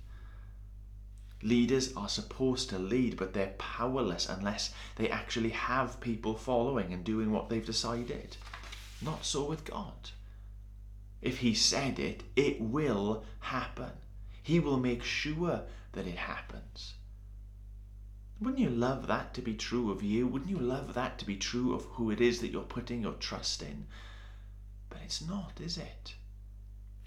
Leaders 1.45 1.93
are 1.95 2.09
supposed 2.09 2.71
to 2.71 2.79
lead, 2.79 3.17
but 3.17 3.33
they're 3.33 3.53
powerless 3.59 4.27
unless 4.27 4.73
they 4.95 5.07
actually 5.11 5.51
have 5.51 6.01
people 6.01 6.33
following 6.33 6.91
and 6.91 7.03
doing 7.03 7.31
what 7.31 7.49
they've 7.49 7.63
decided. 7.63 8.35
Not 8.99 9.23
so 9.23 9.45
with 9.45 9.63
God. 9.63 10.09
If 11.21 11.37
He 11.37 11.53
said 11.53 11.99
it, 11.99 12.23
it 12.35 12.59
will 12.59 13.23
happen. 13.41 13.91
He 14.41 14.59
will 14.59 14.77
make 14.77 15.03
sure 15.03 15.61
that 15.91 16.07
it 16.07 16.17
happens. 16.17 16.95
Wouldn't 18.41 18.59
you 18.59 18.71
love 18.71 19.05
that 19.05 19.35
to 19.35 19.43
be 19.43 19.53
true 19.53 19.91
of 19.91 20.01
you? 20.01 20.25
Wouldn't 20.25 20.49
you 20.49 20.57
love 20.57 20.95
that 20.95 21.19
to 21.19 21.25
be 21.25 21.37
true 21.37 21.75
of 21.75 21.83
who 21.83 22.09
it 22.09 22.21
is 22.21 22.41
that 22.41 22.49
you're 22.49 22.63
putting 22.63 23.03
your 23.03 23.13
trust 23.13 23.61
in? 23.61 23.85
But 24.89 25.01
it's 25.03 25.21
not, 25.21 25.61
is 25.61 25.77
it? 25.77 26.15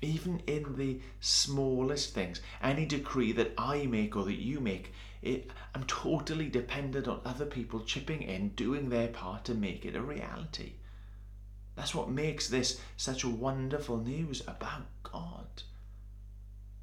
Even 0.00 0.40
in 0.47 0.76
the 0.76 1.00
smallest 1.21 2.14
things, 2.14 2.40
any 2.62 2.87
decree 2.87 3.33
that 3.33 3.52
I 3.59 3.87
make 3.87 4.14
or 4.17 4.25
that 4.25 4.40
you 4.40 4.61
make, 4.61 4.93
it, 5.23 5.50
I'm 5.75 5.85
totally 5.85 6.49
dependent 6.49 7.09
on 7.09 7.21
other 7.25 7.47
people 7.47 7.81
chipping 7.81 8.23
in, 8.23 8.50
doing 8.50 8.88
their 8.88 9.09
part 9.09 9.45
to 9.47 9.55
make 9.55 9.85
it 9.85 9.97
a 9.97 10.02
reality. 10.02 10.75
That's 11.75 11.95
what 11.95 12.11
makes 12.11 12.49
this 12.49 12.81
such 12.97 13.25
a 13.25 13.28
wonderful 13.28 13.99
news 13.99 14.43
about 14.47 14.87
God. 15.02 15.47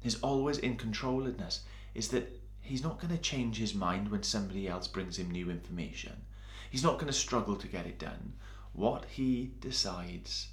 His 0.00 0.16
always 0.16 0.58
in 0.58 0.76
controlledness 0.76 1.60
is 1.94 2.08
that 2.08 2.40
he's 2.60 2.82
not 2.82 3.00
going 3.00 3.14
to 3.14 3.20
change 3.20 3.56
his 3.56 3.74
mind 3.74 4.10
when 4.10 4.22
somebody 4.22 4.68
else 4.68 4.86
brings 4.86 5.18
him 5.18 5.30
new 5.30 5.50
information. 5.50 6.24
He's 6.70 6.82
not 6.82 6.94
going 6.94 7.06
to 7.06 7.12
struggle 7.12 7.56
to 7.56 7.68
get 7.68 7.86
it 7.86 7.98
done. 7.98 8.34
What 8.72 9.06
he 9.06 9.52
decides 9.60 10.48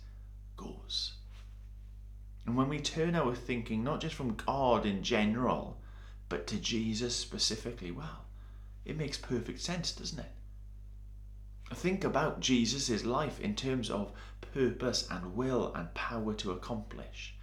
goes. 0.56 1.14
And 2.46 2.58
when 2.58 2.70
we 2.70 2.80
turn 2.80 3.16
our 3.16 3.34
thinking 3.36 3.84
not 3.84 4.02
just 4.02 4.16
from 4.16 4.36
God 4.36 4.86
in 4.86 5.04
general, 5.04 5.80
but 6.30 6.48
to 6.48 6.58
Jesus 6.58 7.16
specifically, 7.16 7.92
well, 7.92 8.26
it 8.86 8.98
makes 8.98 9.18
perfect 9.18 9.62
sense, 9.62 9.92
doesn't 9.94 10.20
it? 10.20 10.32
Think 11.74 12.04
about 12.04 12.42
Jesus' 12.42 13.06
life 13.06 13.40
in 13.40 13.56
terms 13.56 13.90
of 13.90 14.12
purpose 14.54 15.08
and 15.10 15.36
will 15.36 15.74
and 15.74 15.94
power 15.94 16.34
to 16.36 16.52
accomplish. 16.52 17.36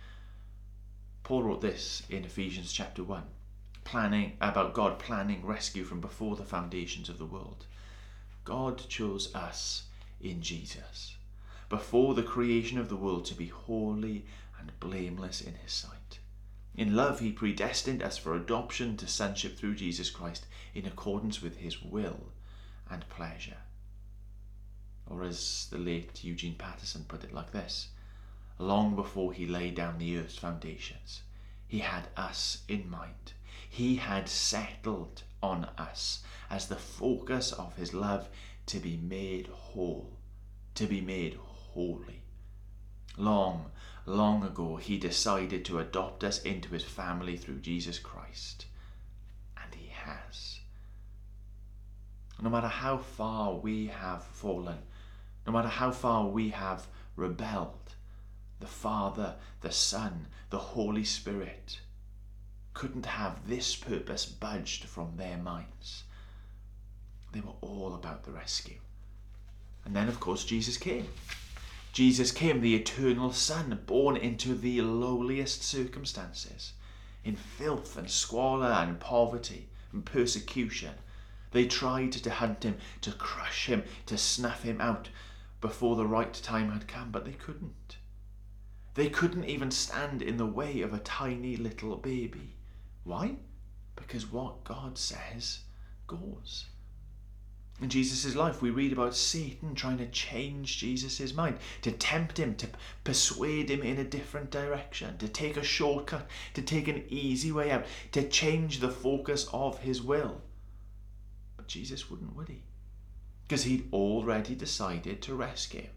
Paul 1.22 1.44
wrote 1.44 1.60
this 1.60 2.02
in 2.10 2.24
Ephesians 2.24 2.72
chapter 2.72 3.02
1, 3.02 3.22
planning 3.84 4.36
about 4.40 4.74
God 4.74 4.98
planning 4.98 5.44
rescue 5.44 5.84
from 5.84 6.00
before 6.00 6.36
the 6.36 6.44
foundations 6.44 7.08
of 7.08 7.18
the 7.18 7.26
world. 7.26 7.66
God 8.44 8.88
chose 8.88 9.34
us 9.34 9.84
in 10.20 10.42
Jesus 10.42 11.16
before 11.68 12.14
the 12.14 12.22
creation 12.22 12.78
of 12.78 12.88
the 12.88 12.96
world 12.96 13.24
to 13.24 13.34
be 13.34 13.46
holy 13.46 14.26
and 14.60 14.78
blameless 14.78 15.40
in 15.40 15.54
his 15.54 15.72
sight. 15.72 16.18
In 16.76 16.94
love, 16.94 17.20
he 17.20 17.32
predestined 17.32 18.02
us 18.02 18.16
for 18.16 18.34
adoption 18.34 18.96
to 18.98 19.08
sonship 19.08 19.56
through 19.58 19.74
Jesus 19.74 20.10
Christ 20.10 20.46
in 20.74 20.86
accordance 20.86 21.42
with 21.42 21.56
his 21.56 21.82
will 21.82 22.32
and 22.88 23.08
pleasure. 23.08 23.58
Or, 25.06 25.24
as 25.24 25.66
the 25.70 25.78
late 25.78 26.22
Eugene 26.22 26.54
Peterson 26.54 27.04
put 27.08 27.24
it 27.24 27.34
like 27.34 27.50
this 27.50 27.88
long 28.58 28.94
before 28.94 29.32
he 29.32 29.46
laid 29.46 29.74
down 29.74 29.98
the 29.98 30.18
earth's 30.18 30.36
foundations, 30.36 31.22
he 31.66 31.78
had 31.78 32.08
us 32.16 32.62
in 32.68 32.88
mind. 32.90 33.32
He 33.68 33.96
had 33.96 34.28
settled 34.28 35.22
on 35.42 35.64
us 35.78 36.22
as 36.50 36.66
the 36.66 36.76
focus 36.76 37.52
of 37.52 37.76
his 37.76 37.94
love 37.94 38.28
to 38.66 38.78
be 38.78 38.96
made 38.96 39.46
whole, 39.48 40.18
to 40.74 40.86
be 40.86 41.00
made 41.00 41.38
holy. 41.72 42.22
Long 43.16 43.70
long 44.10 44.42
ago, 44.42 44.76
he 44.76 44.98
decided 44.98 45.64
to 45.64 45.78
adopt 45.78 46.24
us 46.24 46.42
into 46.42 46.70
his 46.70 46.84
family 46.84 47.36
through 47.36 47.60
Jesus 47.60 47.98
Christ. 47.98 48.66
And 49.62 49.74
he 49.74 49.88
has. 49.88 50.60
No 52.42 52.50
matter 52.50 52.68
how 52.68 52.98
far 52.98 53.54
we 53.54 53.86
have 53.86 54.24
fallen, 54.24 54.78
no 55.46 55.52
matter 55.52 55.68
how 55.68 55.90
far 55.90 56.26
we 56.26 56.50
have 56.50 56.86
rebelled, 57.16 57.94
the 58.58 58.66
Father, 58.66 59.36
the 59.60 59.72
Son, 59.72 60.26
the 60.50 60.58
Holy 60.58 61.04
Spirit 61.04 61.80
couldn't 62.74 63.06
have 63.06 63.48
this 63.48 63.74
purpose 63.76 64.26
budged 64.26 64.84
from 64.84 65.16
their 65.16 65.36
minds. 65.36 66.04
They 67.32 67.40
were 67.40 67.52
all 67.60 67.94
about 67.94 68.24
the 68.24 68.32
rescue. 68.32 68.78
And 69.84 69.94
then, 69.94 70.08
of 70.08 70.20
course, 70.20 70.44
Jesus 70.44 70.76
came. 70.76 71.06
Jesus 71.92 72.30
came, 72.30 72.60
the 72.60 72.76
eternal 72.76 73.32
Son, 73.32 73.80
born 73.86 74.16
into 74.16 74.54
the 74.54 74.80
lowliest 74.80 75.62
circumstances, 75.62 76.72
in 77.24 77.34
filth 77.34 77.96
and 77.96 78.08
squalor 78.08 78.70
and 78.70 79.00
poverty 79.00 79.68
and 79.92 80.04
persecution. 80.04 80.94
They 81.50 81.66
tried 81.66 82.12
to 82.12 82.30
hunt 82.30 82.64
him, 82.64 82.78
to 83.00 83.10
crush 83.12 83.66
him, 83.66 83.82
to 84.06 84.16
snuff 84.16 84.62
him 84.62 84.80
out 84.80 85.08
before 85.60 85.96
the 85.96 86.06
right 86.06 86.32
time 86.32 86.70
had 86.70 86.86
come, 86.86 87.10
but 87.10 87.24
they 87.24 87.32
couldn't. 87.32 87.96
They 88.94 89.10
couldn't 89.10 89.44
even 89.44 89.70
stand 89.70 90.22
in 90.22 90.36
the 90.36 90.46
way 90.46 90.82
of 90.82 90.94
a 90.94 90.98
tiny 91.00 91.56
little 91.56 91.96
baby. 91.96 92.54
Why? 93.04 93.36
Because 93.96 94.30
what 94.30 94.64
God 94.64 94.96
says 94.96 95.60
goes. 96.06 96.66
In 97.80 97.88
Jesus' 97.88 98.34
life, 98.36 98.60
we 98.60 98.68
read 98.68 98.92
about 98.92 99.14
Satan 99.14 99.74
trying 99.74 99.96
to 99.98 100.06
change 100.06 100.76
Jesus' 100.76 101.32
mind, 101.32 101.56
to 101.80 101.90
tempt 101.90 102.38
him, 102.38 102.54
to 102.56 102.68
persuade 103.04 103.70
him 103.70 103.82
in 103.82 103.98
a 103.98 104.04
different 104.04 104.50
direction, 104.50 105.16
to 105.16 105.28
take 105.28 105.56
a 105.56 105.62
shortcut, 105.62 106.28
to 106.52 106.60
take 106.60 106.88
an 106.88 107.04
easy 107.08 107.50
way 107.50 107.70
out, 107.70 107.86
to 108.12 108.28
change 108.28 108.80
the 108.80 108.90
focus 108.90 109.48
of 109.52 109.78
his 109.78 110.02
will. 110.02 110.42
But 111.56 111.68
Jesus 111.68 112.10
wouldn't, 112.10 112.36
would 112.36 112.50
he? 112.50 112.64
Because 113.48 113.64
he'd 113.64 113.90
already 113.94 114.54
decided 114.54 115.22
to 115.22 115.34
rescue, 115.34 115.88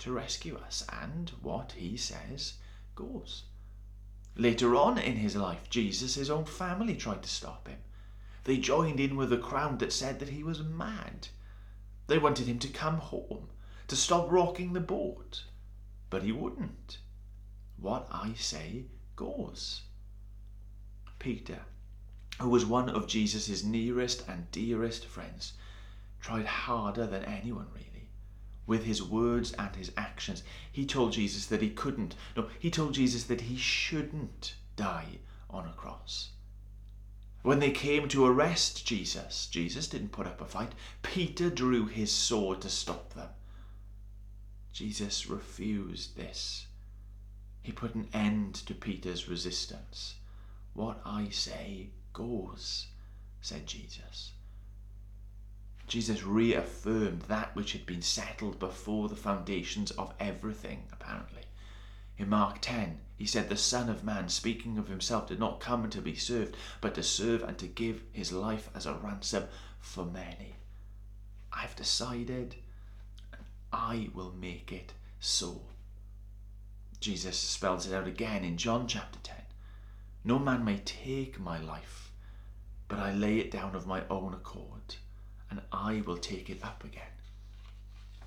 to 0.00 0.12
rescue 0.12 0.58
us. 0.58 0.84
And 1.02 1.30
what 1.40 1.72
he 1.72 1.96
says 1.96 2.54
goes. 2.94 3.44
Later 4.36 4.76
on 4.76 4.98
in 4.98 5.16
his 5.16 5.34
life, 5.34 5.70
Jesus, 5.70 6.28
own 6.28 6.44
family 6.44 6.94
tried 6.94 7.22
to 7.22 7.28
stop 7.28 7.68
him. 7.68 7.78
They 8.44 8.58
joined 8.58 8.98
in 8.98 9.16
with 9.16 9.30
the 9.30 9.38
crowd 9.38 9.78
that 9.78 9.92
said 9.92 10.18
that 10.18 10.30
he 10.30 10.42
was 10.42 10.60
mad. 10.60 11.28
They 12.08 12.18
wanted 12.18 12.46
him 12.46 12.58
to 12.58 12.68
come 12.68 12.98
home, 12.98 13.48
to 13.86 13.96
stop 13.96 14.30
rocking 14.30 14.72
the 14.72 14.80
boat. 14.80 15.44
But 16.10 16.24
he 16.24 16.32
wouldn't. 16.32 16.98
What 17.76 18.08
I 18.10 18.34
say 18.34 18.86
goes. 19.16 19.82
Peter, 21.18 21.60
who 22.40 22.48
was 22.48 22.66
one 22.66 22.88
of 22.88 23.06
Jesus' 23.06 23.62
nearest 23.62 24.28
and 24.28 24.50
dearest 24.50 25.06
friends, 25.06 25.52
tried 26.20 26.46
harder 26.46 27.06
than 27.06 27.24
anyone 27.24 27.68
really. 27.72 28.08
With 28.66 28.84
his 28.84 29.02
words 29.02 29.52
and 29.52 29.74
his 29.74 29.92
actions, 29.96 30.42
he 30.70 30.84
told 30.84 31.12
Jesus 31.12 31.46
that 31.46 31.62
he 31.62 31.70
couldn't, 31.70 32.16
no, 32.36 32.48
he 32.58 32.70
told 32.70 32.94
Jesus 32.94 33.24
that 33.24 33.42
he 33.42 33.56
shouldn't 33.56 34.54
die 34.76 35.18
on 35.48 35.66
a 35.66 35.72
cross. 35.72 36.31
When 37.42 37.58
they 37.58 37.72
came 37.72 38.08
to 38.08 38.24
arrest 38.24 38.86
Jesus, 38.86 39.48
Jesus 39.48 39.88
didn't 39.88 40.12
put 40.12 40.28
up 40.28 40.40
a 40.40 40.44
fight. 40.44 40.72
Peter 41.02 41.50
drew 41.50 41.86
his 41.86 42.12
sword 42.12 42.60
to 42.62 42.68
stop 42.68 43.14
them. 43.14 43.30
Jesus 44.72 45.26
refused 45.26 46.16
this. 46.16 46.66
He 47.62 47.72
put 47.72 47.94
an 47.94 48.08
end 48.12 48.54
to 48.66 48.74
Peter's 48.74 49.28
resistance. 49.28 50.16
What 50.72 51.00
I 51.04 51.28
say 51.30 51.90
goes, 52.12 52.86
said 53.40 53.66
Jesus. 53.66 54.32
Jesus 55.88 56.22
reaffirmed 56.22 57.22
that 57.22 57.54
which 57.54 57.72
had 57.72 57.84
been 57.84 58.02
settled 58.02 58.58
before 58.58 59.08
the 59.08 59.16
foundations 59.16 59.90
of 59.90 60.14
everything, 60.18 60.84
apparently. 60.92 61.42
In 62.16 62.28
Mark 62.28 62.58
10, 62.60 63.00
he 63.22 63.28
said, 63.28 63.48
The 63.48 63.56
Son 63.56 63.88
of 63.88 64.02
Man, 64.02 64.28
speaking 64.28 64.78
of 64.78 64.88
himself, 64.88 65.28
did 65.28 65.38
not 65.38 65.60
come 65.60 65.88
to 65.88 66.00
be 66.00 66.16
served, 66.16 66.56
but 66.80 66.96
to 66.96 67.04
serve 67.04 67.44
and 67.44 67.56
to 67.58 67.68
give 67.68 68.02
his 68.10 68.32
life 68.32 68.68
as 68.74 68.84
a 68.84 68.94
ransom 68.94 69.44
for 69.78 70.04
many. 70.04 70.56
I've 71.52 71.76
decided, 71.76 72.56
and 73.32 73.44
I 73.72 74.08
will 74.12 74.32
make 74.32 74.72
it 74.72 74.94
so. 75.20 75.60
Jesus 76.98 77.38
spells 77.38 77.86
it 77.86 77.94
out 77.94 78.08
again 78.08 78.42
in 78.42 78.56
John 78.56 78.88
chapter 78.88 79.20
10. 79.22 79.36
No 80.24 80.40
man 80.40 80.64
may 80.64 80.78
take 80.78 81.38
my 81.38 81.58
life, 81.58 82.10
but 82.88 82.98
I 82.98 83.12
lay 83.12 83.38
it 83.38 83.52
down 83.52 83.76
of 83.76 83.86
my 83.86 84.02
own 84.10 84.34
accord, 84.34 84.96
and 85.48 85.62
I 85.70 86.02
will 86.04 86.18
take 86.18 86.50
it 86.50 86.64
up 86.64 86.82
again. 86.82 87.14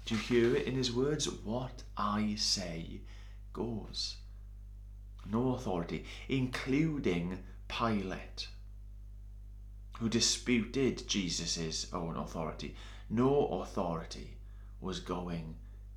Do 0.05 0.15
you 0.15 0.21
hear 0.21 0.55
it 0.55 0.67
in 0.67 0.75
his 0.75 0.93
words? 0.93 1.29
What 1.29 1.83
I 1.97 2.35
say 2.37 3.01
goes. 3.51 4.15
No 5.31 5.55
authority, 5.55 6.05
including 6.29 7.39
Pilate, 7.67 8.47
who 9.99 10.09
disputed 10.09 11.07
Jesus' 11.07 11.91
own 11.93 12.15
authority. 12.17 12.75
No 13.09 13.47
authority 13.61 14.37
was 14.79 14.99
going 14.99 15.55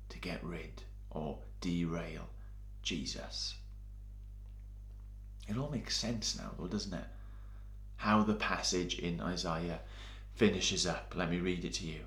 to 0.09 0.19
get 0.19 0.43
rid 0.43 0.83
or 1.09 1.39
derail 1.61 2.29
Jesus. 2.81 3.55
It 5.47 5.57
all 5.57 5.69
makes 5.69 5.95
sense 5.97 6.37
now, 6.37 6.51
though, 6.57 6.67
doesn't 6.67 6.93
it? 6.93 7.05
How 7.97 8.23
the 8.23 8.35
passage 8.35 8.97
in 8.97 9.19
Isaiah 9.19 9.81
finishes 10.33 10.87
up. 10.87 11.13
Let 11.15 11.29
me 11.29 11.39
read 11.39 11.65
it 11.65 11.73
to 11.73 11.85
you. 11.85 12.01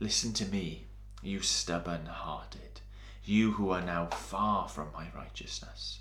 Listen 0.00 0.32
to 0.34 0.46
me, 0.46 0.86
you 1.22 1.40
stubborn 1.40 2.06
hearted 2.06 2.80
you 3.28 3.52
who 3.52 3.70
are 3.70 3.82
now 3.82 4.06
far 4.06 4.68
from 4.68 4.88
my 4.94 5.06
righteousness. 5.14 6.00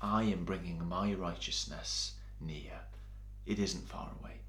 I 0.00 0.24
am 0.24 0.44
bringing 0.44 0.86
my 0.86 1.14
righteousness 1.14 2.14
near. 2.40 2.80
It 3.46 3.58
isn't 3.58 3.88
far 3.88 4.12
away. 4.20 4.40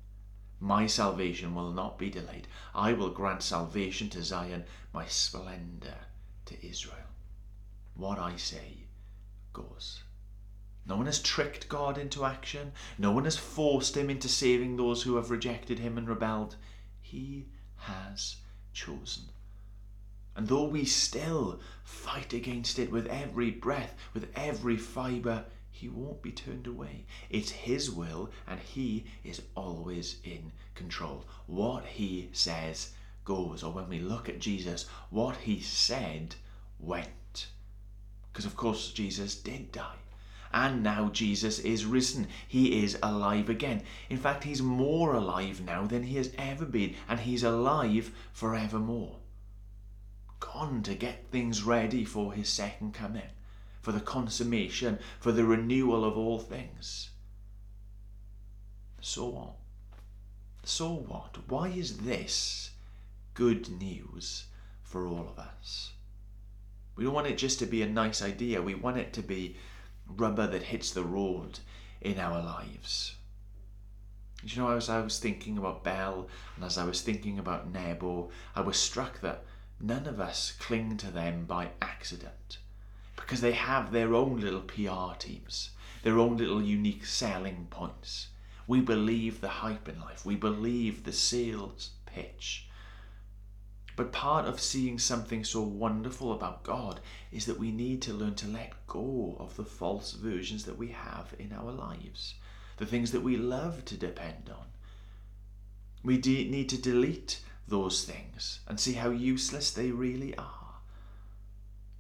My 0.60 0.88
salvation 0.88 1.54
will 1.54 1.72
not 1.72 1.98
be 1.98 2.10
delayed. 2.10 2.48
I 2.74 2.94
will 2.94 3.12
grant 3.12 3.44
salvation 3.44 4.10
to 4.10 4.24
Zion, 4.24 4.66
my 4.92 5.06
splendor 5.06 6.00
to 6.46 6.68
Israel. 6.68 7.12
What 7.96 8.20
I 8.20 8.36
say 8.38 8.88
goes. 9.54 10.02
No 10.86 10.96
one 10.96 11.06
has 11.06 11.22
tricked 11.22 11.70
God 11.70 11.98
into 11.98 12.26
action. 12.26 12.72
No 12.98 13.12
one 13.12 13.26
has 13.26 13.38
forced 13.38 13.96
him 13.96 14.10
into 14.10 14.30
saving 14.30 14.78
those 14.78 15.04
who 15.04 15.16
have 15.16 15.30
rejected 15.30 15.80
him 15.80 15.98
and 15.98 16.08
rebelled. 16.08 16.56
He 17.02 17.48
has 17.76 18.38
chosen. 18.74 19.26
And 20.38 20.48
though 20.48 20.66
we 20.66 20.86
still 20.86 21.60
fight 21.84 22.32
against 22.32 22.78
it 22.78 22.92
with 22.92 23.08
every 23.08 23.50
breath, 23.50 23.96
with 24.14 24.30
every 24.36 24.78
fibre, 24.78 25.46
he 25.72 25.90
won't 25.90 26.22
be 26.22 26.32
turned 26.32 26.68
away. 26.68 27.06
It's 27.32 27.50
his 27.50 27.90
will, 27.90 28.30
and 28.46 28.60
he 28.60 29.06
is 29.24 29.42
always 29.56 30.18
in 30.24 30.52
control. 30.76 31.26
What 31.48 31.86
he 31.86 32.30
says 32.34 32.92
goes. 33.26 33.64
Or 33.64 33.74
when 33.74 33.90
we 33.90 33.98
look 33.98 34.30
at 34.30 34.38
Jesus, 34.38 34.86
what 35.10 35.38
he 35.38 35.60
said 35.60 36.36
went. 36.80 37.48
Because, 38.32 38.46
of 38.46 38.56
course, 38.56 38.92
Jesus 38.92 39.34
did 39.34 39.72
die. 39.72 39.98
And 40.54 40.84
now 40.84 41.10
Jesus 41.10 41.58
is 41.58 41.84
risen. 41.88 42.28
He 42.48 42.84
is 42.84 42.96
alive 43.02 43.50
again. 43.50 43.82
In 44.12 44.18
fact, 44.18 44.44
he's 44.44 44.62
more 44.62 45.16
alive 45.16 45.62
now 45.62 45.88
than 45.88 46.04
he 46.04 46.18
has 46.18 46.32
ever 46.38 46.66
been, 46.66 46.94
and 47.10 47.22
he's 47.22 47.42
alive 47.42 48.12
forevermore 48.34 49.16
gone 50.40 50.84
to 50.84 50.96
get 50.96 51.32
things 51.32 51.64
ready 51.64 52.06
for 52.06 52.34
his 52.34 52.50
second 52.50 52.94
coming, 52.94 53.30
for 53.82 53.92
the 53.92 54.00
consummation, 54.00 55.00
for 55.20 55.32
the 55.32 55.46
renewal 55.46 56.06
of 56.06 56.18
all 56.18 56.40
things. 56.40 57.10
So 59.02 59.26
what? 59.28 59.56
So 60.64 60.94
what? 60.94 61.38
Why 61.48 61.70
is 61.70 62.00
this 62.00 62.72
good 63.34 63.70
news 63.70 64.46
for 64.84 65.08
all 65.08 65.28
of 65.30 65.40
us? 65.40 65.94
We 66.96 67.04
don't 67.04 67.14
want 67.14 67.28
it 67.28 67.38
just 67.38 67.60
to 67.60 67.66
be 67.66 67.82
a 67.82 67.88
nice 67.88 68.22
idea. 68.22 68.62
We 68.62 68.76
want 68.76 68.98
it 68.98 69.14
to 69.14 69.22
be 69.22 69.56
rubber 70.08 70.48
that 70.48 70.64
hits 70.64 70.92
the 70.92 71.04
road 71.04 71.60
in 72.02 72.20
our 72.20 72.42
lives. 72.42 73.16
You 74.44 74.62
know, 74.62 74.72
as 74.72 74.90
I 74.90 75.00
was 75.02 75.20
thinking 75.20 75.58
about 75.58 75.84
Bel 75.84 76.28
and 76.56 76.66
as 76.66 76.78
I 76.78 76.86
was 76.86 77.02
thinking 77.02 77.40
about 77.40 77.72
Nebo, 77.72 78.30
I 78.56 78.62
was 78.62 78.78
struck 78.78 79.22
that 79.22 79.44
none 79.80 80.08
of 80.08 80.20
us 80.20 80.54
cling 80.60 80.98
to 80.98 81.12
them 81.12 81.46
by 81.46 81.70
accident 81.82 82.58
because 83.16 83.42
they 83.42 83.52
have 83.52 83.92
their 83.92 84.14
own 84.14 84.40
little 84.40 84.62
PR 84.62 85.16
teams, 85.18 85.72
their 86.04 86.18
own 86.18 86.38
little 86.38 86.62
unique 86.62 87.06
selling 87.06 87.68
points. 87.70 88.28
We 88.68 88.82
believe 88.82 89.42
the 89.42 89.48
hype 89.48 89.88
in 89.88 90.00
life, 90.00 90.26
we 90.26 90.36
believe 90.36 91.04
the 91.04 91.14
sales 91.14 91.92
pitch. 92.06 92.68
But 93.98 94.12
part 94.12 94.46
of 94.46 94.60
seeing 94.60 95.00
something 95.00 95.44
so 95.44 95.62
wonderful 95.62 96.32
about 96.32 96.64
God 96.64 97.00
is 97.32 97.48
that 97.48 97.60
we 97.60 97.72
need 97.72 98.02
to 98.04 98.14
learn 98.14 98.36
to 98.36 98.48
let 98.48 98.86
go 98.86 99.36
of 99.40 99.58
the 99.58 99.66
false 99.66 100.14
versions 100.14 100.66
that 100.66 100.78
we 100.78 100.90
have 100.90 101.34
in 101.40 101.52
our 101.52 101.72
lives, 101.72 102.36
the 102.78 102.86
things 102.86 103.12
that 103.12 103.24
we 103.24 103.38
love 103.38 103.84
to 103.86 103.98
depend 103.98 104.50
on. 104.50 104.66
We 106.04 106.18
need 106.18 106.70
to 106.70 106.78
delete 106.78 107.42
those 107.68 108.04
things 108.06 108.60
and 108.68 108.80
see 108.80 108.94
how 108.94 109.10
useless 109.10 109.72
they 109.72 109.92
really 109.92 110.36
are. 110.38 110.68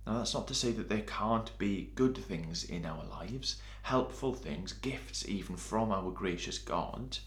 Now, 0.05 0.19
that's 0.19 0.33
not 0.33 0.47
to 0.47 0.53
say 0.53 0.71
that 0.71 0.87
there 0.87 1.01
can't 1.01 1.55
be 1.57 1.91
good 1.95 2.17
things 2.17 2.63
in 2.63 2.85
our 2.85 3.03
lives, 3.03 3.57
helpful 3.81 4.33
things, 4.33 4.71
gifts 4.71 5.27
even 5.27 5.57
from 5.57 5.91
our 5.91 6.11
gracious 6.11 6.57
God, 6.57 7.17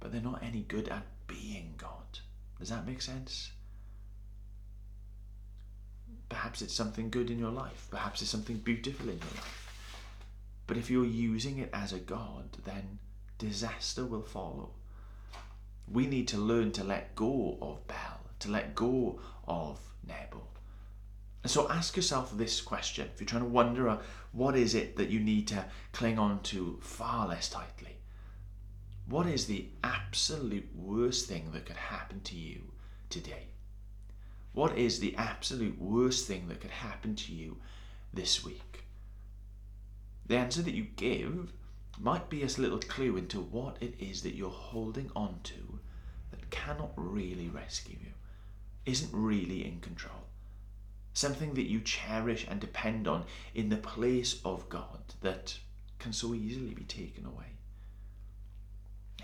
but 0.00 0.10
they're 0.10 0.20
not 0.20 0.42
any 0.42 0.62
good 0.62 0.88
at 0.88 1.04
being 1.28 1.74
God. 1.78 2.18
Does 2.58 2.70
that 2.70 2.86
make 2.86 3.00
sense? 3.00 3.52
Perhaps 6.28 6.62
it's 6.62 6.74
something 6.74 7.10
good 7.10 7.30
in 7.30 7.38
your 7.38 7.52
life, 7.52 7.86
perhaps 7.90 8.22
it's 8.22 8.30
something 8.30 8.56
beautiful 8.56 9.08
in 9.08 9.18
your 9.18 9.34
life. 9.36 9.62
But 10.66 10.76
if 10.76 10.90
you're 10.90 11.04
using 11.04 11.58
it 11.58 11.70
as 11.72 11.92
a 11.92 12.00
God, 12.00 12.56
then 12.64 12.98
disaster 13.38 14.04
will 14.04 14.22
follow 14.22 14.70
we 15.90 16.06
need 16.06 16.28
to 16.28 16.38
learn 16.38 16.72
to 16.72 16.84
let 16.84 17.14
go 17.14 17.58
of 17.62 17.86
Bel, 17.86 18.20
to 18.40 18.50
let 18.50 18.74
go 18.74 19.20
of 19.46 19.80
Nebo. 20.06 20.42
And 21.42 21.50
so 21.50 21.70
ask 21.70 21.96
yourself 21.96 22.36
this 22.36 22.60
question 22.60 23.08
if 23.12 23.20
you're 23.20 23.28
trying 23.28 23.44
to 23.44 23.48
wonder 23.48 23.88
uh, 23.88 23.98
what 24.32 24.56
is 24.56 24.74
it 24.74 24.96
that 24.96 25.10
you 25.10 25.20
need 25.20 25.46
to 25.48 25.64
cling 25.92 26.18
on 26.18 26.40
to 26.42 26.78
far 26.82 27.28
less 27.28 27.48
tightly. 27.48 27.96
What 29.08 29.26
is 29.26 29.46
the 29.46 29.68
absolute 29.84 30.68
worst 30.74 31.28
thing 31.28 31.52
that 31.52 31.66
could 31.66 31.76
happen 31.76 32.20
to 32.22 32.34
you 32.34 32.72
today? 33.08 33.46
What 34.52 34.76
is 34.76 34.98
the 34.98 35.14
absolute 35.16 35.80
worst 35.80 36.26
thing 36.26 36.48
that 36.48 36.60
could 36.60 36.70
happen 36.70 37.14
to 37.14 37.32
you 37.32 37.58
this 38.12 38.44
week? 38.44 38.84
The 40.26 40.36
answer 40.36 40.62
that 40.62 40.74
you 40.74 40.88
give 40.96 41.52
might 42.00 42.28
be 42.28 42.42
a 42.42 42.46
little 42.46 42.80
clue 42.80 43.16
into 43.16 43.38
what 43.40 43.76
it 43.80 43.94
is 44.00 44.22
that 44.22 44.34
you're 44.34 44.50
holding 44.50 45.10
on 45.14 45.38
to 45.44 45.75
cannot 46.50 46.92
really 46.96 47.48
rescue 47.48 47.96
you, 48.00 48.12
isn't 48.84 49.12
really 49.12 49.64
in 49.66 49.80
control. 49.80 50.24
Something 51.12 51.54
that 51.54 51.70
you 51.70 51.80
cherish 51.80 52.46
and 52.48 52.60
depend 52.60 53.08
on 53.08 53.24
in 53.54 53.68
the 53.68 53.76
place 53.76 54.40
of 54.44 54.68
God 54.68 55.14
that 55.22 55.58
can 55.98 56.12
so 56.12 56.34
easily 56.34 56.74
be 56.74 56.84
taken 56.84 57.24
away. 57.24 57.46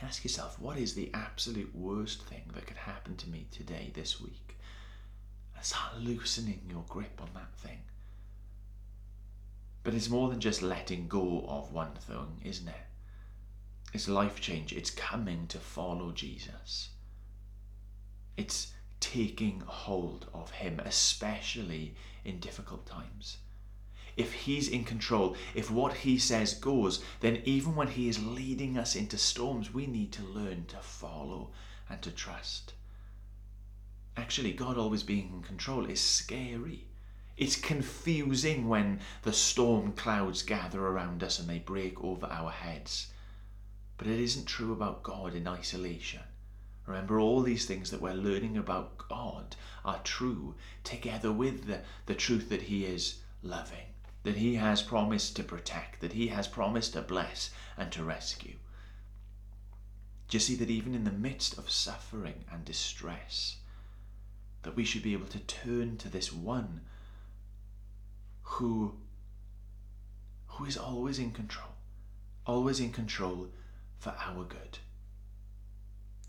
Ask 0.02 0.24
yourself, 0.24 0.58
what 0.58 0.78
is 0.78 0.94
the 0.94 1.10
absolute 1.14 1.74
worst 1.76 2.22
thing 2.22 2.50
that 2.54 2.66
could 2.66 2.76
happen 2.76 3.16
to 3.16 3.28
me 3.28 3.46
today, 3.50 3.92
this 3.94 4.20
week? 4.20 4.58
And 5.54 5.64
start 5.64 6.00
loosening 6.00 6.62
your 6.68 6.84
grip 6.88 7.20
on 7.20 7.28
that 7.34 7.54
thing. 7.56 7.78
But 9.84 9.94
it's 9.94 10.08
more 10.08 10.28
than 10.28 10.40
just 10.40 10.62
letting 10.62 11.08
go 11.08 11.44
of 11.46 11.72
one 11.72 11.92
thing, 11.94 12.40
isn't 12.44 12.68
it? 12.68 12.74
It's 13.92 14.08
life 14.08 14.40
change. 14.40 14.72
It's 14.72 14.90
coming 14.90 15.46
to 15.48 15.58
follow 15.58 16.12
Jesus. 16.12 16.88
It's 18.36 18.72
taking 19.00 19.62
hold 19.66 20.26
of 20.32 20.50
Him, 20.50 20.80
especially 20.80 21.94
in 22.24 22.38
difficult 22.38 22.86
times 22.86 23.38
if 24.16 24.32
He's 24.32 24.68
in 24.68 24.84
control, 24.84 25.36
if 25.54 25.70
what 25.70 25.94
He 25.94 26.18
says 26.18 26.54
goes, 26.54 27.02
then 27.20 27.40
even 27.44 27.74
when 27.74 27.88
He 27.88 28.08
is 28.08 28.24
leading 28.24 28.76
us 28.76 28.94
into 28.94 29.16
storms, 29.16 29.72
we 29.72 29.86
need 29.86 30.12
to 30.12 30.22
learn 30.22 30.66
to 30.66 30.76
follow 30.78 31.50
and 31.88 32.00
to 32.02 32.10
trust. 32.10 32.74
Actually, 34.16 34.52
God 34.52 34.76
always 34.76 35.02
being 35.02 35.30
in 35.32 35.42
control 35.42 35.86
is 35.86 36.00
scary. 36.00 36.86
It's 37.38 37.56
confusing 37.56 38.68
when 38.68 39.00
the 39.22 39.32
storm 39.32 39.92
clouds 39.92 40.42
gather 40.42 40.86
around 40.86 41.22
us 41.22 41.38
and 41.38 41.48
they 41.48 41.58
break 41.58 42.02
over 42.04 42.26
our 42.26 42.50
heads. 42.50 43.06
But 43.96 44.06
it 44.06 44.20
isn't 44.20 44.44
true 44.44 44.72
about 44.72 45.02
God 45.02 45.34
in 45.34 45.48
isolation. 45.48 46.20
Remember, 46.86 47.20
all 47.20 47.42
these 47.42 47.64
things 47.64 47.90
that 47.90 48.00
we're 48.00 48.12
learning 48.12 48.56
about 48.56 48.98
God 49.08 49.56
are 49.84 50.00
true 50.02 50.54
together 50.84 51.32
with 51.32 51.66
the, 51.66 51.80
the 52.06 52.14
truth 52.14 52.48
that 52.48 52.62
He 52.62 52.84
is 52.84 53.20
loving 53.42 53.92
that 54.22 54.36
He 54.36 54.54
has 54.54 54.82
promised 54.82 55.36
to 55.36 55.42
protect, 55.42 56.00
that 56.00 56.12
He 56.12 56.28
has 56.28 56.46
promised 56.46 56.92
to 56.92 57.02
bless 57.02 57.50
and 57.76 57.90
to 57.92 58.04
rescue. 58.04 58.54
Do 60.28 60.36
you 60.36 60.40
see 60.40 60.54
that 60.56 60.70
even 60.70 60.94
in 60.94 61.04
the 61.04 61.10
midst 61.10 61.58
of 61.58 61.70
suffering 61.70 62.44
and 62.50 62.64
distress, 62.64 63.56
that 64.62 64.76
we 64.76 64.84
should 64.84 65.02
be 65.02 65.12
able 65.12 65.26
to 65.26 65.40
turn 65.40 65.96
to 65.98 66.08
this 66.08 66.32
one 66.32 66.82
who, 68.42 68.94
who 70.46 70.64
is 70.64 70.76
always 70.76 71.18
in 71.18 71.32
control, 71.32 71.74
always 72.46 72.80
in 72.80 72.92
control 72.92 73.48
for 73.98 74.14
our 74.24 74.44
good. 74.44 74.78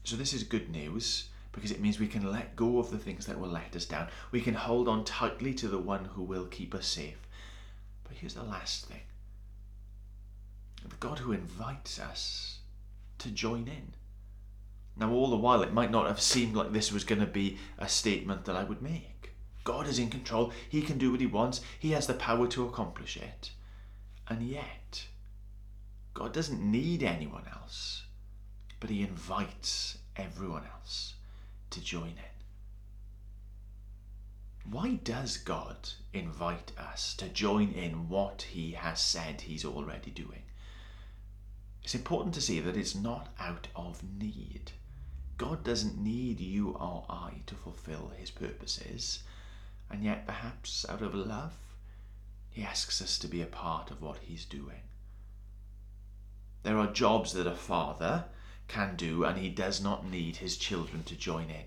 So, 0.04 0.16
this 0.16 0.34
is 0.34 0.44
good 0.44 0.70
news 0.70 1.30
because 1.52 1.72
it 1.72 1.80
means 1.80 2.00
we 2.00 2.08
can 2.08 2.30
let 2.30 2.56
go 2.56 2.80
of 2.80 2.90
the 2.90 2.98
things 2.98 3.26
that 3.26 3.40
will 3.40 3.50
let 3.50 3.76
us 3.76 3.86
down. 3.86 4.08
We 4.32 4.42
can 4.42 4.56
hold 4.56 4.88
on 4.88 5.06
tightly 5.06 5.54
to 5.56 5.68
the 5.68 5.78
one 5.78 6.06
who 6.06 6.24
will 6.24 6.46
keep 6.46 6.74
us 6.76 6.88
safe. 6.88 7.28
But 8.04 8.18
here's 8.18 8.34
the 8.34 8.44
last 8.44 8.88
thing 8.88 9.02
the 10.88 10.96
God 10.98 11.20
who 11.20 11.32
invites 11.32 12.00
us 12.00 12.60
to 13.20 13.30
join 13.30 13.68
in. 13.68 13.94
Now, 14.96 15.12
all 15.12 15.30
the 15.30 15.38
while, 15.38 15.64
it 15.64 15.74
might 15.74 15.92
not 15.92 16.08
have 16.08 16.22
seemed 16.22 16.56
like 16.56 16.72
this 16.72 16.92
was 16.92 17.04
going 17.04 17.22
to 17.22 17.28
be 17.28 17.58
a 17.78 17.88
statement 17.88 18.46
that 18.46 18.56
I 18.56 18.64
would 18.64 18.82
make. 18.82 19.34
God 19.64 19.88
is 19.88 19.98
in 19.98 20.10
control, 20.10 20.52
He 20.70 20.82
can 20.82 20.98
do 20.98 21.12
what 21.12 21.22
He 21.22 21.26
wants, 21.26 21.62
He 21.80 21.92
has 21.92 22.06
the 22.06 22.14
power 22.14 22.48
to 22.48 22.68
accomplish 22.68 23.18
it. 23.18 23.52
And 24.28 24.44
yet, 24.44 25.08
God 26.14 26.34
doesn't 26.34 26.62
need 26.62 27.02
anyone 27.02 27.46
else, 27.52 28.04
but 28.84 28.90
He 28.90 29.02
invites 29.02 29.98
everyone 30.18 30.64
else 30.74 31.14
to 31.70 31.80
join 31.80 32.16
in. 32.18 32.34
Why 34.70 34.96
does 34.96 35.38
God 35.38 35.92
invite 36.12 36.74
us 36.78 37.14
to 37.14 37.30
join 37.30 37.72
in 37.72 38.10
what 38.10 38.42
He 38.42 38.74
has 38.74 39.00
said 39.00 39.40
He's 39.40 39.64
already 39.64 40.12
doing? 40.12 40.42
It's 41.82 41.96
important 41.96 42.36
to 42.36 42.42
see 42.42 42.60
that 42.60 42.76
it's 42.76 42.94
not 42.94 43.30
out 43.40 43.70
of 43.74 44.04
need. 44.04 44.74
God 45.38 45.64
doesn't 45.64 45.98
need 45.98 46.42
you 46.42 46.72
or 46.72 47.06
I 47.10 47.36
to 47.46 47.56
fulfill 47.56 48.12
His 48.18 48.32
purposes, 48.32 49.24
and 49.90 50.04
yet 50.04 50.28
perhaps 50.28 50.86
out 50.90 51.02
of 51.02 51.16
love, 51.16 51.54
He 52.50 52.64
asks 52.64 53.02
us 53.02 53.18
to 53.20 53.30
be 53.30 53.42
a 53.42 53.46
part 53.46 53.92
of 53.92 54.02
what 54.02 54.18
He's 54.18 54.44
doing. 54.44 54.82
There 56.64 56.78
are 56.78 56.92
jobs 56.92 57.32
that 57.32 57.48
a 57.48 57.56
father 57.56 58.26
can 58.68 58.96
do, 58.96 59.24
and 59.24 59.38
he 59.38 59.50
does 59.50 59.82
not 59.82 60.06
need 60.06 60.38
his 60.38 60.58
children 60.58 61.04
to 61.04 61.16
join 61.16 61.50
in. 61.50 61.66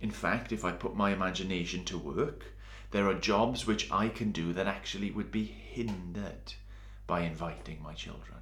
In 0.00 0.10
fact, 0.10 0.52
if 0.52 0.64
I 0.64 0.72
put 0.72 0.94
my 0.94 1.10
imagination 1.10 1.84
to 1.86 1.98
work, 1.98 2.44
there 2.90 3.08
are 3.08 3.14
jobs 3.14 3.66
which 3.66 3.90
I 3.90 4.08
can 4.08 4.30
do 4.30 4.52
that 4.52 4.66
actually 4.66 5.10
would 5.10 5.30
be 5.30 5.44
hindered 5.44 6.54
by 7.06 7.20
inviting 7.20 7.82
my 7.82 7.94
children. 7.94 8.38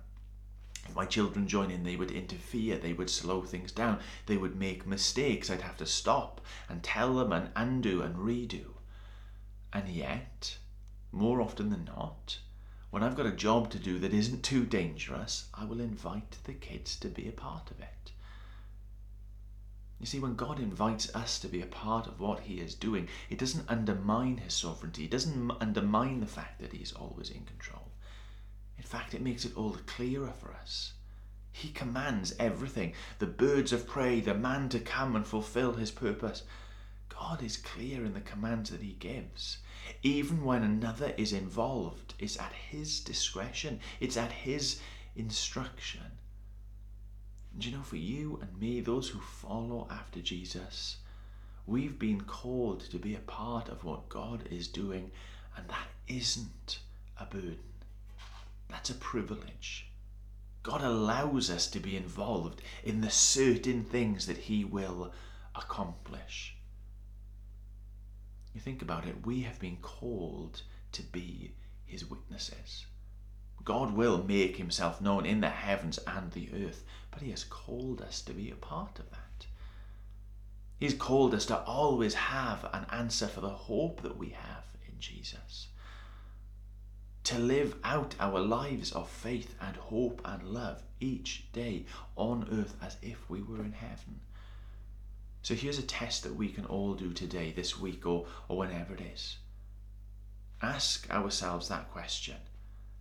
If 0.87 0.95
my 0.95 1.07
children 1.07 1.49
join 1.49 1.71
in, 1.71 1.83
they 1.83 1.97
would 1.97 2.11
interfere, 2.11 2.77
they 2.77 2.93
would 2.93 3.09
slow 3.09 3.43
things 3.43 3.73
down, 3.73 4.01
they 4.27 4.37
would 4.37 4.57
make 4.57 4.87
mistakes. 4.87 5.49
I'd 5.51 5.63
have 5.63 5.79
to 5.79 5.87
stop 5.87 6.41
and 6.69 6.83
tell 6.83 7.15
them 7.15 7.33
and 7.33 7.51
undo 7.57 8.03
and 8.03 8.17
redo. 8.17 8.67
And 9.73 9.89
yet, 9.89 10.59
more 11.11 11.41
often 11.41 11.71
than 11.71 11.85
not, 11.85 12.39
when 12.95 13.03
I've 13.03 13.17
got 13.17 13.27
a 13.27 13.33
job 13.33 13.71
to 13.71 13.79
do 13.81 13.99
that 13.99 14.15
isn't 14.15 14.45
too 14.45 14.65
dangerous, 14.65 15.49
I 15.53 15.65
will 15.65 15.81
invite 15.81 16.39
the 16.45 16.53
kids 16.53 16.95
to 17.01 17.09
be 17.09 17.27
a 17.27 17.33
part 17.33 17.73
of 17.73 17.81
it. 17.81 18.13
You 19.99 20.07
see, 20.07 20.21
when 20.21 20.37
God 20.37 20.61
invites 20.61 21.13
us 21.13 21.41
to 21.41 21.49
be 21.49 21.61
a 21.61 21.67
part 21.67 22.07
of 22.07 22.21
what 22.21 22.39
He 22.39 22.61
is 22.61 22.77
doing, 22.77 23.09
it 23.29 23.41
doesn't 23.41 23.69
undermine 23.69 24.37
His 24.37 24.55
sovereignty. 24.55 25.07
It 25.07 25.11
doesn't 25.11 25.51
undermine 25.61 26.21
the 26.21 26.29
fact 26.29 26.61
that 26.61 26.73
He 26.73 26.85
is 26.85 26.93
always 26.93 27.31
in 27.31 27.45
control. 27.45 27.91
In 28.79 28.85
fact, 28.85 29.13
it 29.13 29.23
makes 29.23 29.45
it 29.45 29.57
all 29.57 29.71
the 29.71 29.83
clearer 29.83 30.33
for 30.33 30.53
us. 30.53 30.93
He 31.51 31.71
commands 31.71 32.33
everything 32.39 32.93
the 33.19 33.27
birds 33.27 33.73
of 33.73 33.89
prey, 33.89 34.21
the 34.21 34.35
man 34.35 34.69
to 34.69 34.79
come 34.79 35.17
and 35.17 35.27
fulfill 35.27 35.73
His 35.73 35.91
purpose. 35.91 36.45
God 37.09 37.43
is 37.43 37.57
clear 37.57 38.05
in 38.05 38.15
the 38.15 38.21
commands 38.21 38.71
that 38.71 38.81
He 38.83 38.93
gives. 38.93 39.59
Even 40.03 40.45
when 40.45 40.63
another 40.63 41.15
is 41.17 41.33
involved, 41.33 42.15
it's 42.19 42.39
at 42.39 42.53
His 42.53 43.01
discretion, 43.01 43.81
it's 44.01 44.17
at 44.17 44.33
His 44.33 44.81
instruction. 45.17 46.01
And 47.53 47.65
you 47.65 47.73
know, 47.73 47.83
for 47.83 47.97
you 47.97 48.39
and 48.43 48.59
me, 48.59 48.81
those 48.81 49.09
who 49.09 49.21
follow 49.21 49.87
after 49.91 50.21
Jesus, 50.21 50.97
we've 51.67 51.99
been 51.99 52.23
called 52.23 52.81
to 52.91 52.99
be 52.99 53.15
a 53.15 53.21
part 53.21 53.69
of 53.69 53.85
what 53.85 54.09
God 54.09 54.49
is 54.51 54.67
doing, 54.69 55.11
and 55.57 55.69
that 55.69 55.89
isn't 56.09 56.81
a 57.19 57.27
burden. 57.27 57.59
That's 58.69 58.91
a 58.91 58.95
privilege. 58.95 59.87
God 60.65 60.83
allows 60.83 61.51
us 61.51 61.69
to 61.69 61.79
be 61.79 61.97
involved 61.97 62.63
in 62.83 63.03
the 63.03 63.11
certain 63.11 63.85
things 63.85 64.27
that 64.27 64.39
He 64.39 64.65
will 64.65 65.13
accomplish. 65.55 66.54
You 68.55 68.61
think 68.61 68.81
about 68.81 69.07
it, 69.07 69.27
we 69.27 69.43
have 69.43 69.59
been 69.59 69.77
called 69.83 70.63
to 70.93 71.03
be 71.03 71.55
His 71.85 72.09
witnesses. 72.09 72.87
God 73.65 73.95
will 73.95 74.23
make 74.23 74.57
himself 74.57 75.01
known 75.01 75.25
in 75.25 75.41
the 75.41 75.49
heavens 75.49 75.99
and 76.07 76.31
the 76.33 76.51
earth, 76.67 76.85
but 77.11 77.23
he 77.23 77.31
has 77.31 77.45
called 77.45 78.03
us 78.03 78.21
to 78.23 78.35
be 78.35 78.51
a 78.51 78.57
part 78.57 78.99
of 78.99 79.11
that. 79.11 79.47
He's 80.79 80.95
called 80.95 81.35
us 81.35 81.47
to 81.47 81.61
always 81.61 82.15
have 82.15 82.69
an 82.75 82.87
answer 82.93 83.27
for 83.27 83.41
the 83.41 83.49
hope 83.49 84.03
that 84.03 84.19
we 84.19 84.31
have 84.31 84.65
in 84.87 85.01
Jesus. 85.01 85.69
To 87.25 87.39
live 87.39 87.77
out 87.85 88.15
our 88.21 88.39
lives 88.39 88.93
of 88.93 89.09
faith 89.09 89.55
and 89.61 89.77
hope 89.77 90.21
and 90.27 90.43
love 90.43 90.83
each 91.01 91.51
day 91.53 91.87
on 92.17 92.47
earth 92.53 92.77
as 92.83 92.99
if 93.01 93.31
we 93.31 93.41
were 93.41 93.65
in 93.65 93.73
heaven. 93.73 94.21
So 95.45 95.55
here's 95.55 95.79
a 95.79 95.83
test 95.83 96.23
that 96.23 96.37
we 96.37 96.49
can 96.49 96.65
all 96.65 96.95
do 96.95 97.13
today, 97.13 97.53
this 97.53 97.79
week, 97.79 98.07
or, 98.07 98.25
or 98.49 98.57
whenever 98.57 98.95
it 98.95 99.03
is. 99.03 99.37
Ask 100.63 101.11
ourselves 101.11 101.69
that 101.69 101.93
question 101.93 102.37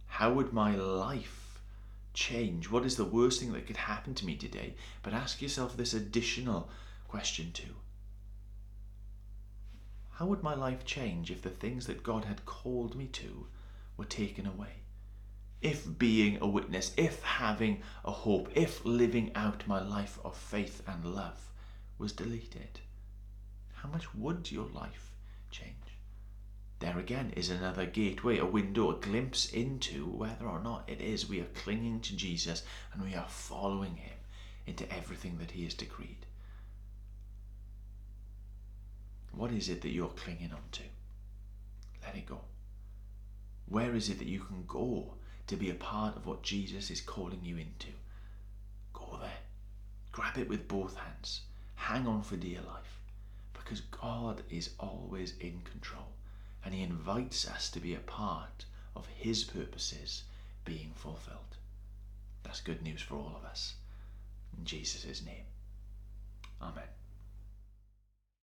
how 0.08 0.34
would 0.34 0.52
my 0.52 0.76
life 0.76 1.62
change? 2.14 2.70
What 2.70 2.84
is 2.84 2.98
the 2.98 3.06
worst 3.06 3.40
thing 3.40 3.54
that 3.54 3.66
could 3.66 3.78
happen 3.78 4.14
to 4.16 4.26
me 4.26 4.36
today? 4.36 4.76
But 5.04 5.14
ask 5.14 5.42
yourself 5.42 5.78
this 5.78 5.94
additional 5.94 6.70
question 7.08 7.54
too. 7.54 7.76
How 10.12 10.26
would 10.26 10.44
my 10.44 10.54
life 10.54 10.84
change 10.84 11.32
if 11.32 11.42
the 11.42 11.50
things 11.50 11.88
that 11.88 12.04
God 12.04 12.26
had 12.26 12.46
called 12.46 12.94
me 12.94 13.08
to 13.08 13.48
were 13.96 14.04
taken 14.04 14.46
away? 14.46 14.82
if 15.62 15.98
being 15.98 16.38
a 16.42 16.46
witness, 16.46 16.92
if 16.98 17.24
having 17.24 17.82
a 18.04 18.12
hope, 18.12 18.50
if 18.54 18.84
living 18.84 19.32
out 19.34 19.66
my 19.66 19.82
life 19.82 20.20
of 20.26 20.36
faith 20.36 20.84
and 20.86 21.06
love 21.06 21.53
was 21.98 22.12
deleted? 22.12 22.80
How 23.76 23.90
much 23.90 24.14
would 24.16 24.52
your 24.52 24.68
life 24.68 25.12
change? 25.52 25.76
There 26.80 27.00
again 27.00 27.32
is 27.36 27.50
another 27.50 27.86
gateway, 27.86 28.38
a 28.40 28.46
window, 28.46 28.92
a 28.92 29.00
glimpse 29.00 29.50
into 29.52 30.06
whether 30.06 30.46
or 30.46 30.60
not 30.60 30.84
it 30.88 31.00
is 31.00 31.30
we 31.30 31.40
are 31.40 31.46
clinging 31.46 32.02
to 32.02 32.16
Jesus 32.16 32.64
and 32.92 33.04
we 33.04 33.16
are 33.16 33.28
following 33.30 33.96
him 33.96 34.18
into 34.66 34.92
everything 34.94 35.38
that 35.38 35.52
he 35.52 35.64
has 35.64 35.74
decreed. 35.74 36.26
What 39.32 39.52
is 39.52 39.70
it 39.70 39.82
that 39.82 39.92
you're 39.92 40.10
clinging 40.10 40.52
on 40.52 40.64
to? 40.74 40.84
Let 42.04 42.16
it 42.16 42.26
go. 42.26 42.42
Where 43.68 43.96
is 43.96 44.10
it 44.10 44.20
that 44.20 44.28
you 44.28 44.42
can 44.42 44.66
go 44.68 45.14
to 45.48 45.56
be 45.56 45.70
a 45.70 45.76
part 45.76 46.16
of 46.16 46.26
what 46.26 46.44
Jesus 46.44 46.92
is 46.92 47.02
calling 47.02 47.40
you 47.44 47.58
into? 47.58 47.90
Go 48.94 49.18
there. 49.22 49.40
Grab 50.12 50.38
it 50.38 50.50
with 50.50 50.68
both 50.68 50.96
hands. 50.98 51.42
Hang 51.88 52.08
on 52.08 52.22
for 52.22 52.38
dear 52.38 52.62
life. 52.62 53.02
Because 53.52 53.82
God 53.82 54.42
is 54.50 54.70
always 54.80 55.34
in 55.42 55.60
control 55.70 56.14
and 56.64 56.74
He 56.74 56.82
invites 56.82 57.46
us 57.46 57.70
to 57.72 57.82
be 57.82 57.94
a 57.94 58.00
part 58.00 58.64
of 58.96 59.06
His 59.08 59.44
purposes 59.44 60.24
being 60.64 60.94
fulfilled. 60.96 61.58
That's 62.44 62.62
good 62.62 62.82
news 62.82 63.02
for 63.02 63.16
all 63.16 63.36
of 63.38 63.44
us. 63.44 63.74
In 64.58 64.64
Jesus' 64.64 65.26
name. 65.26 65.44
Amen. 66.62 66.88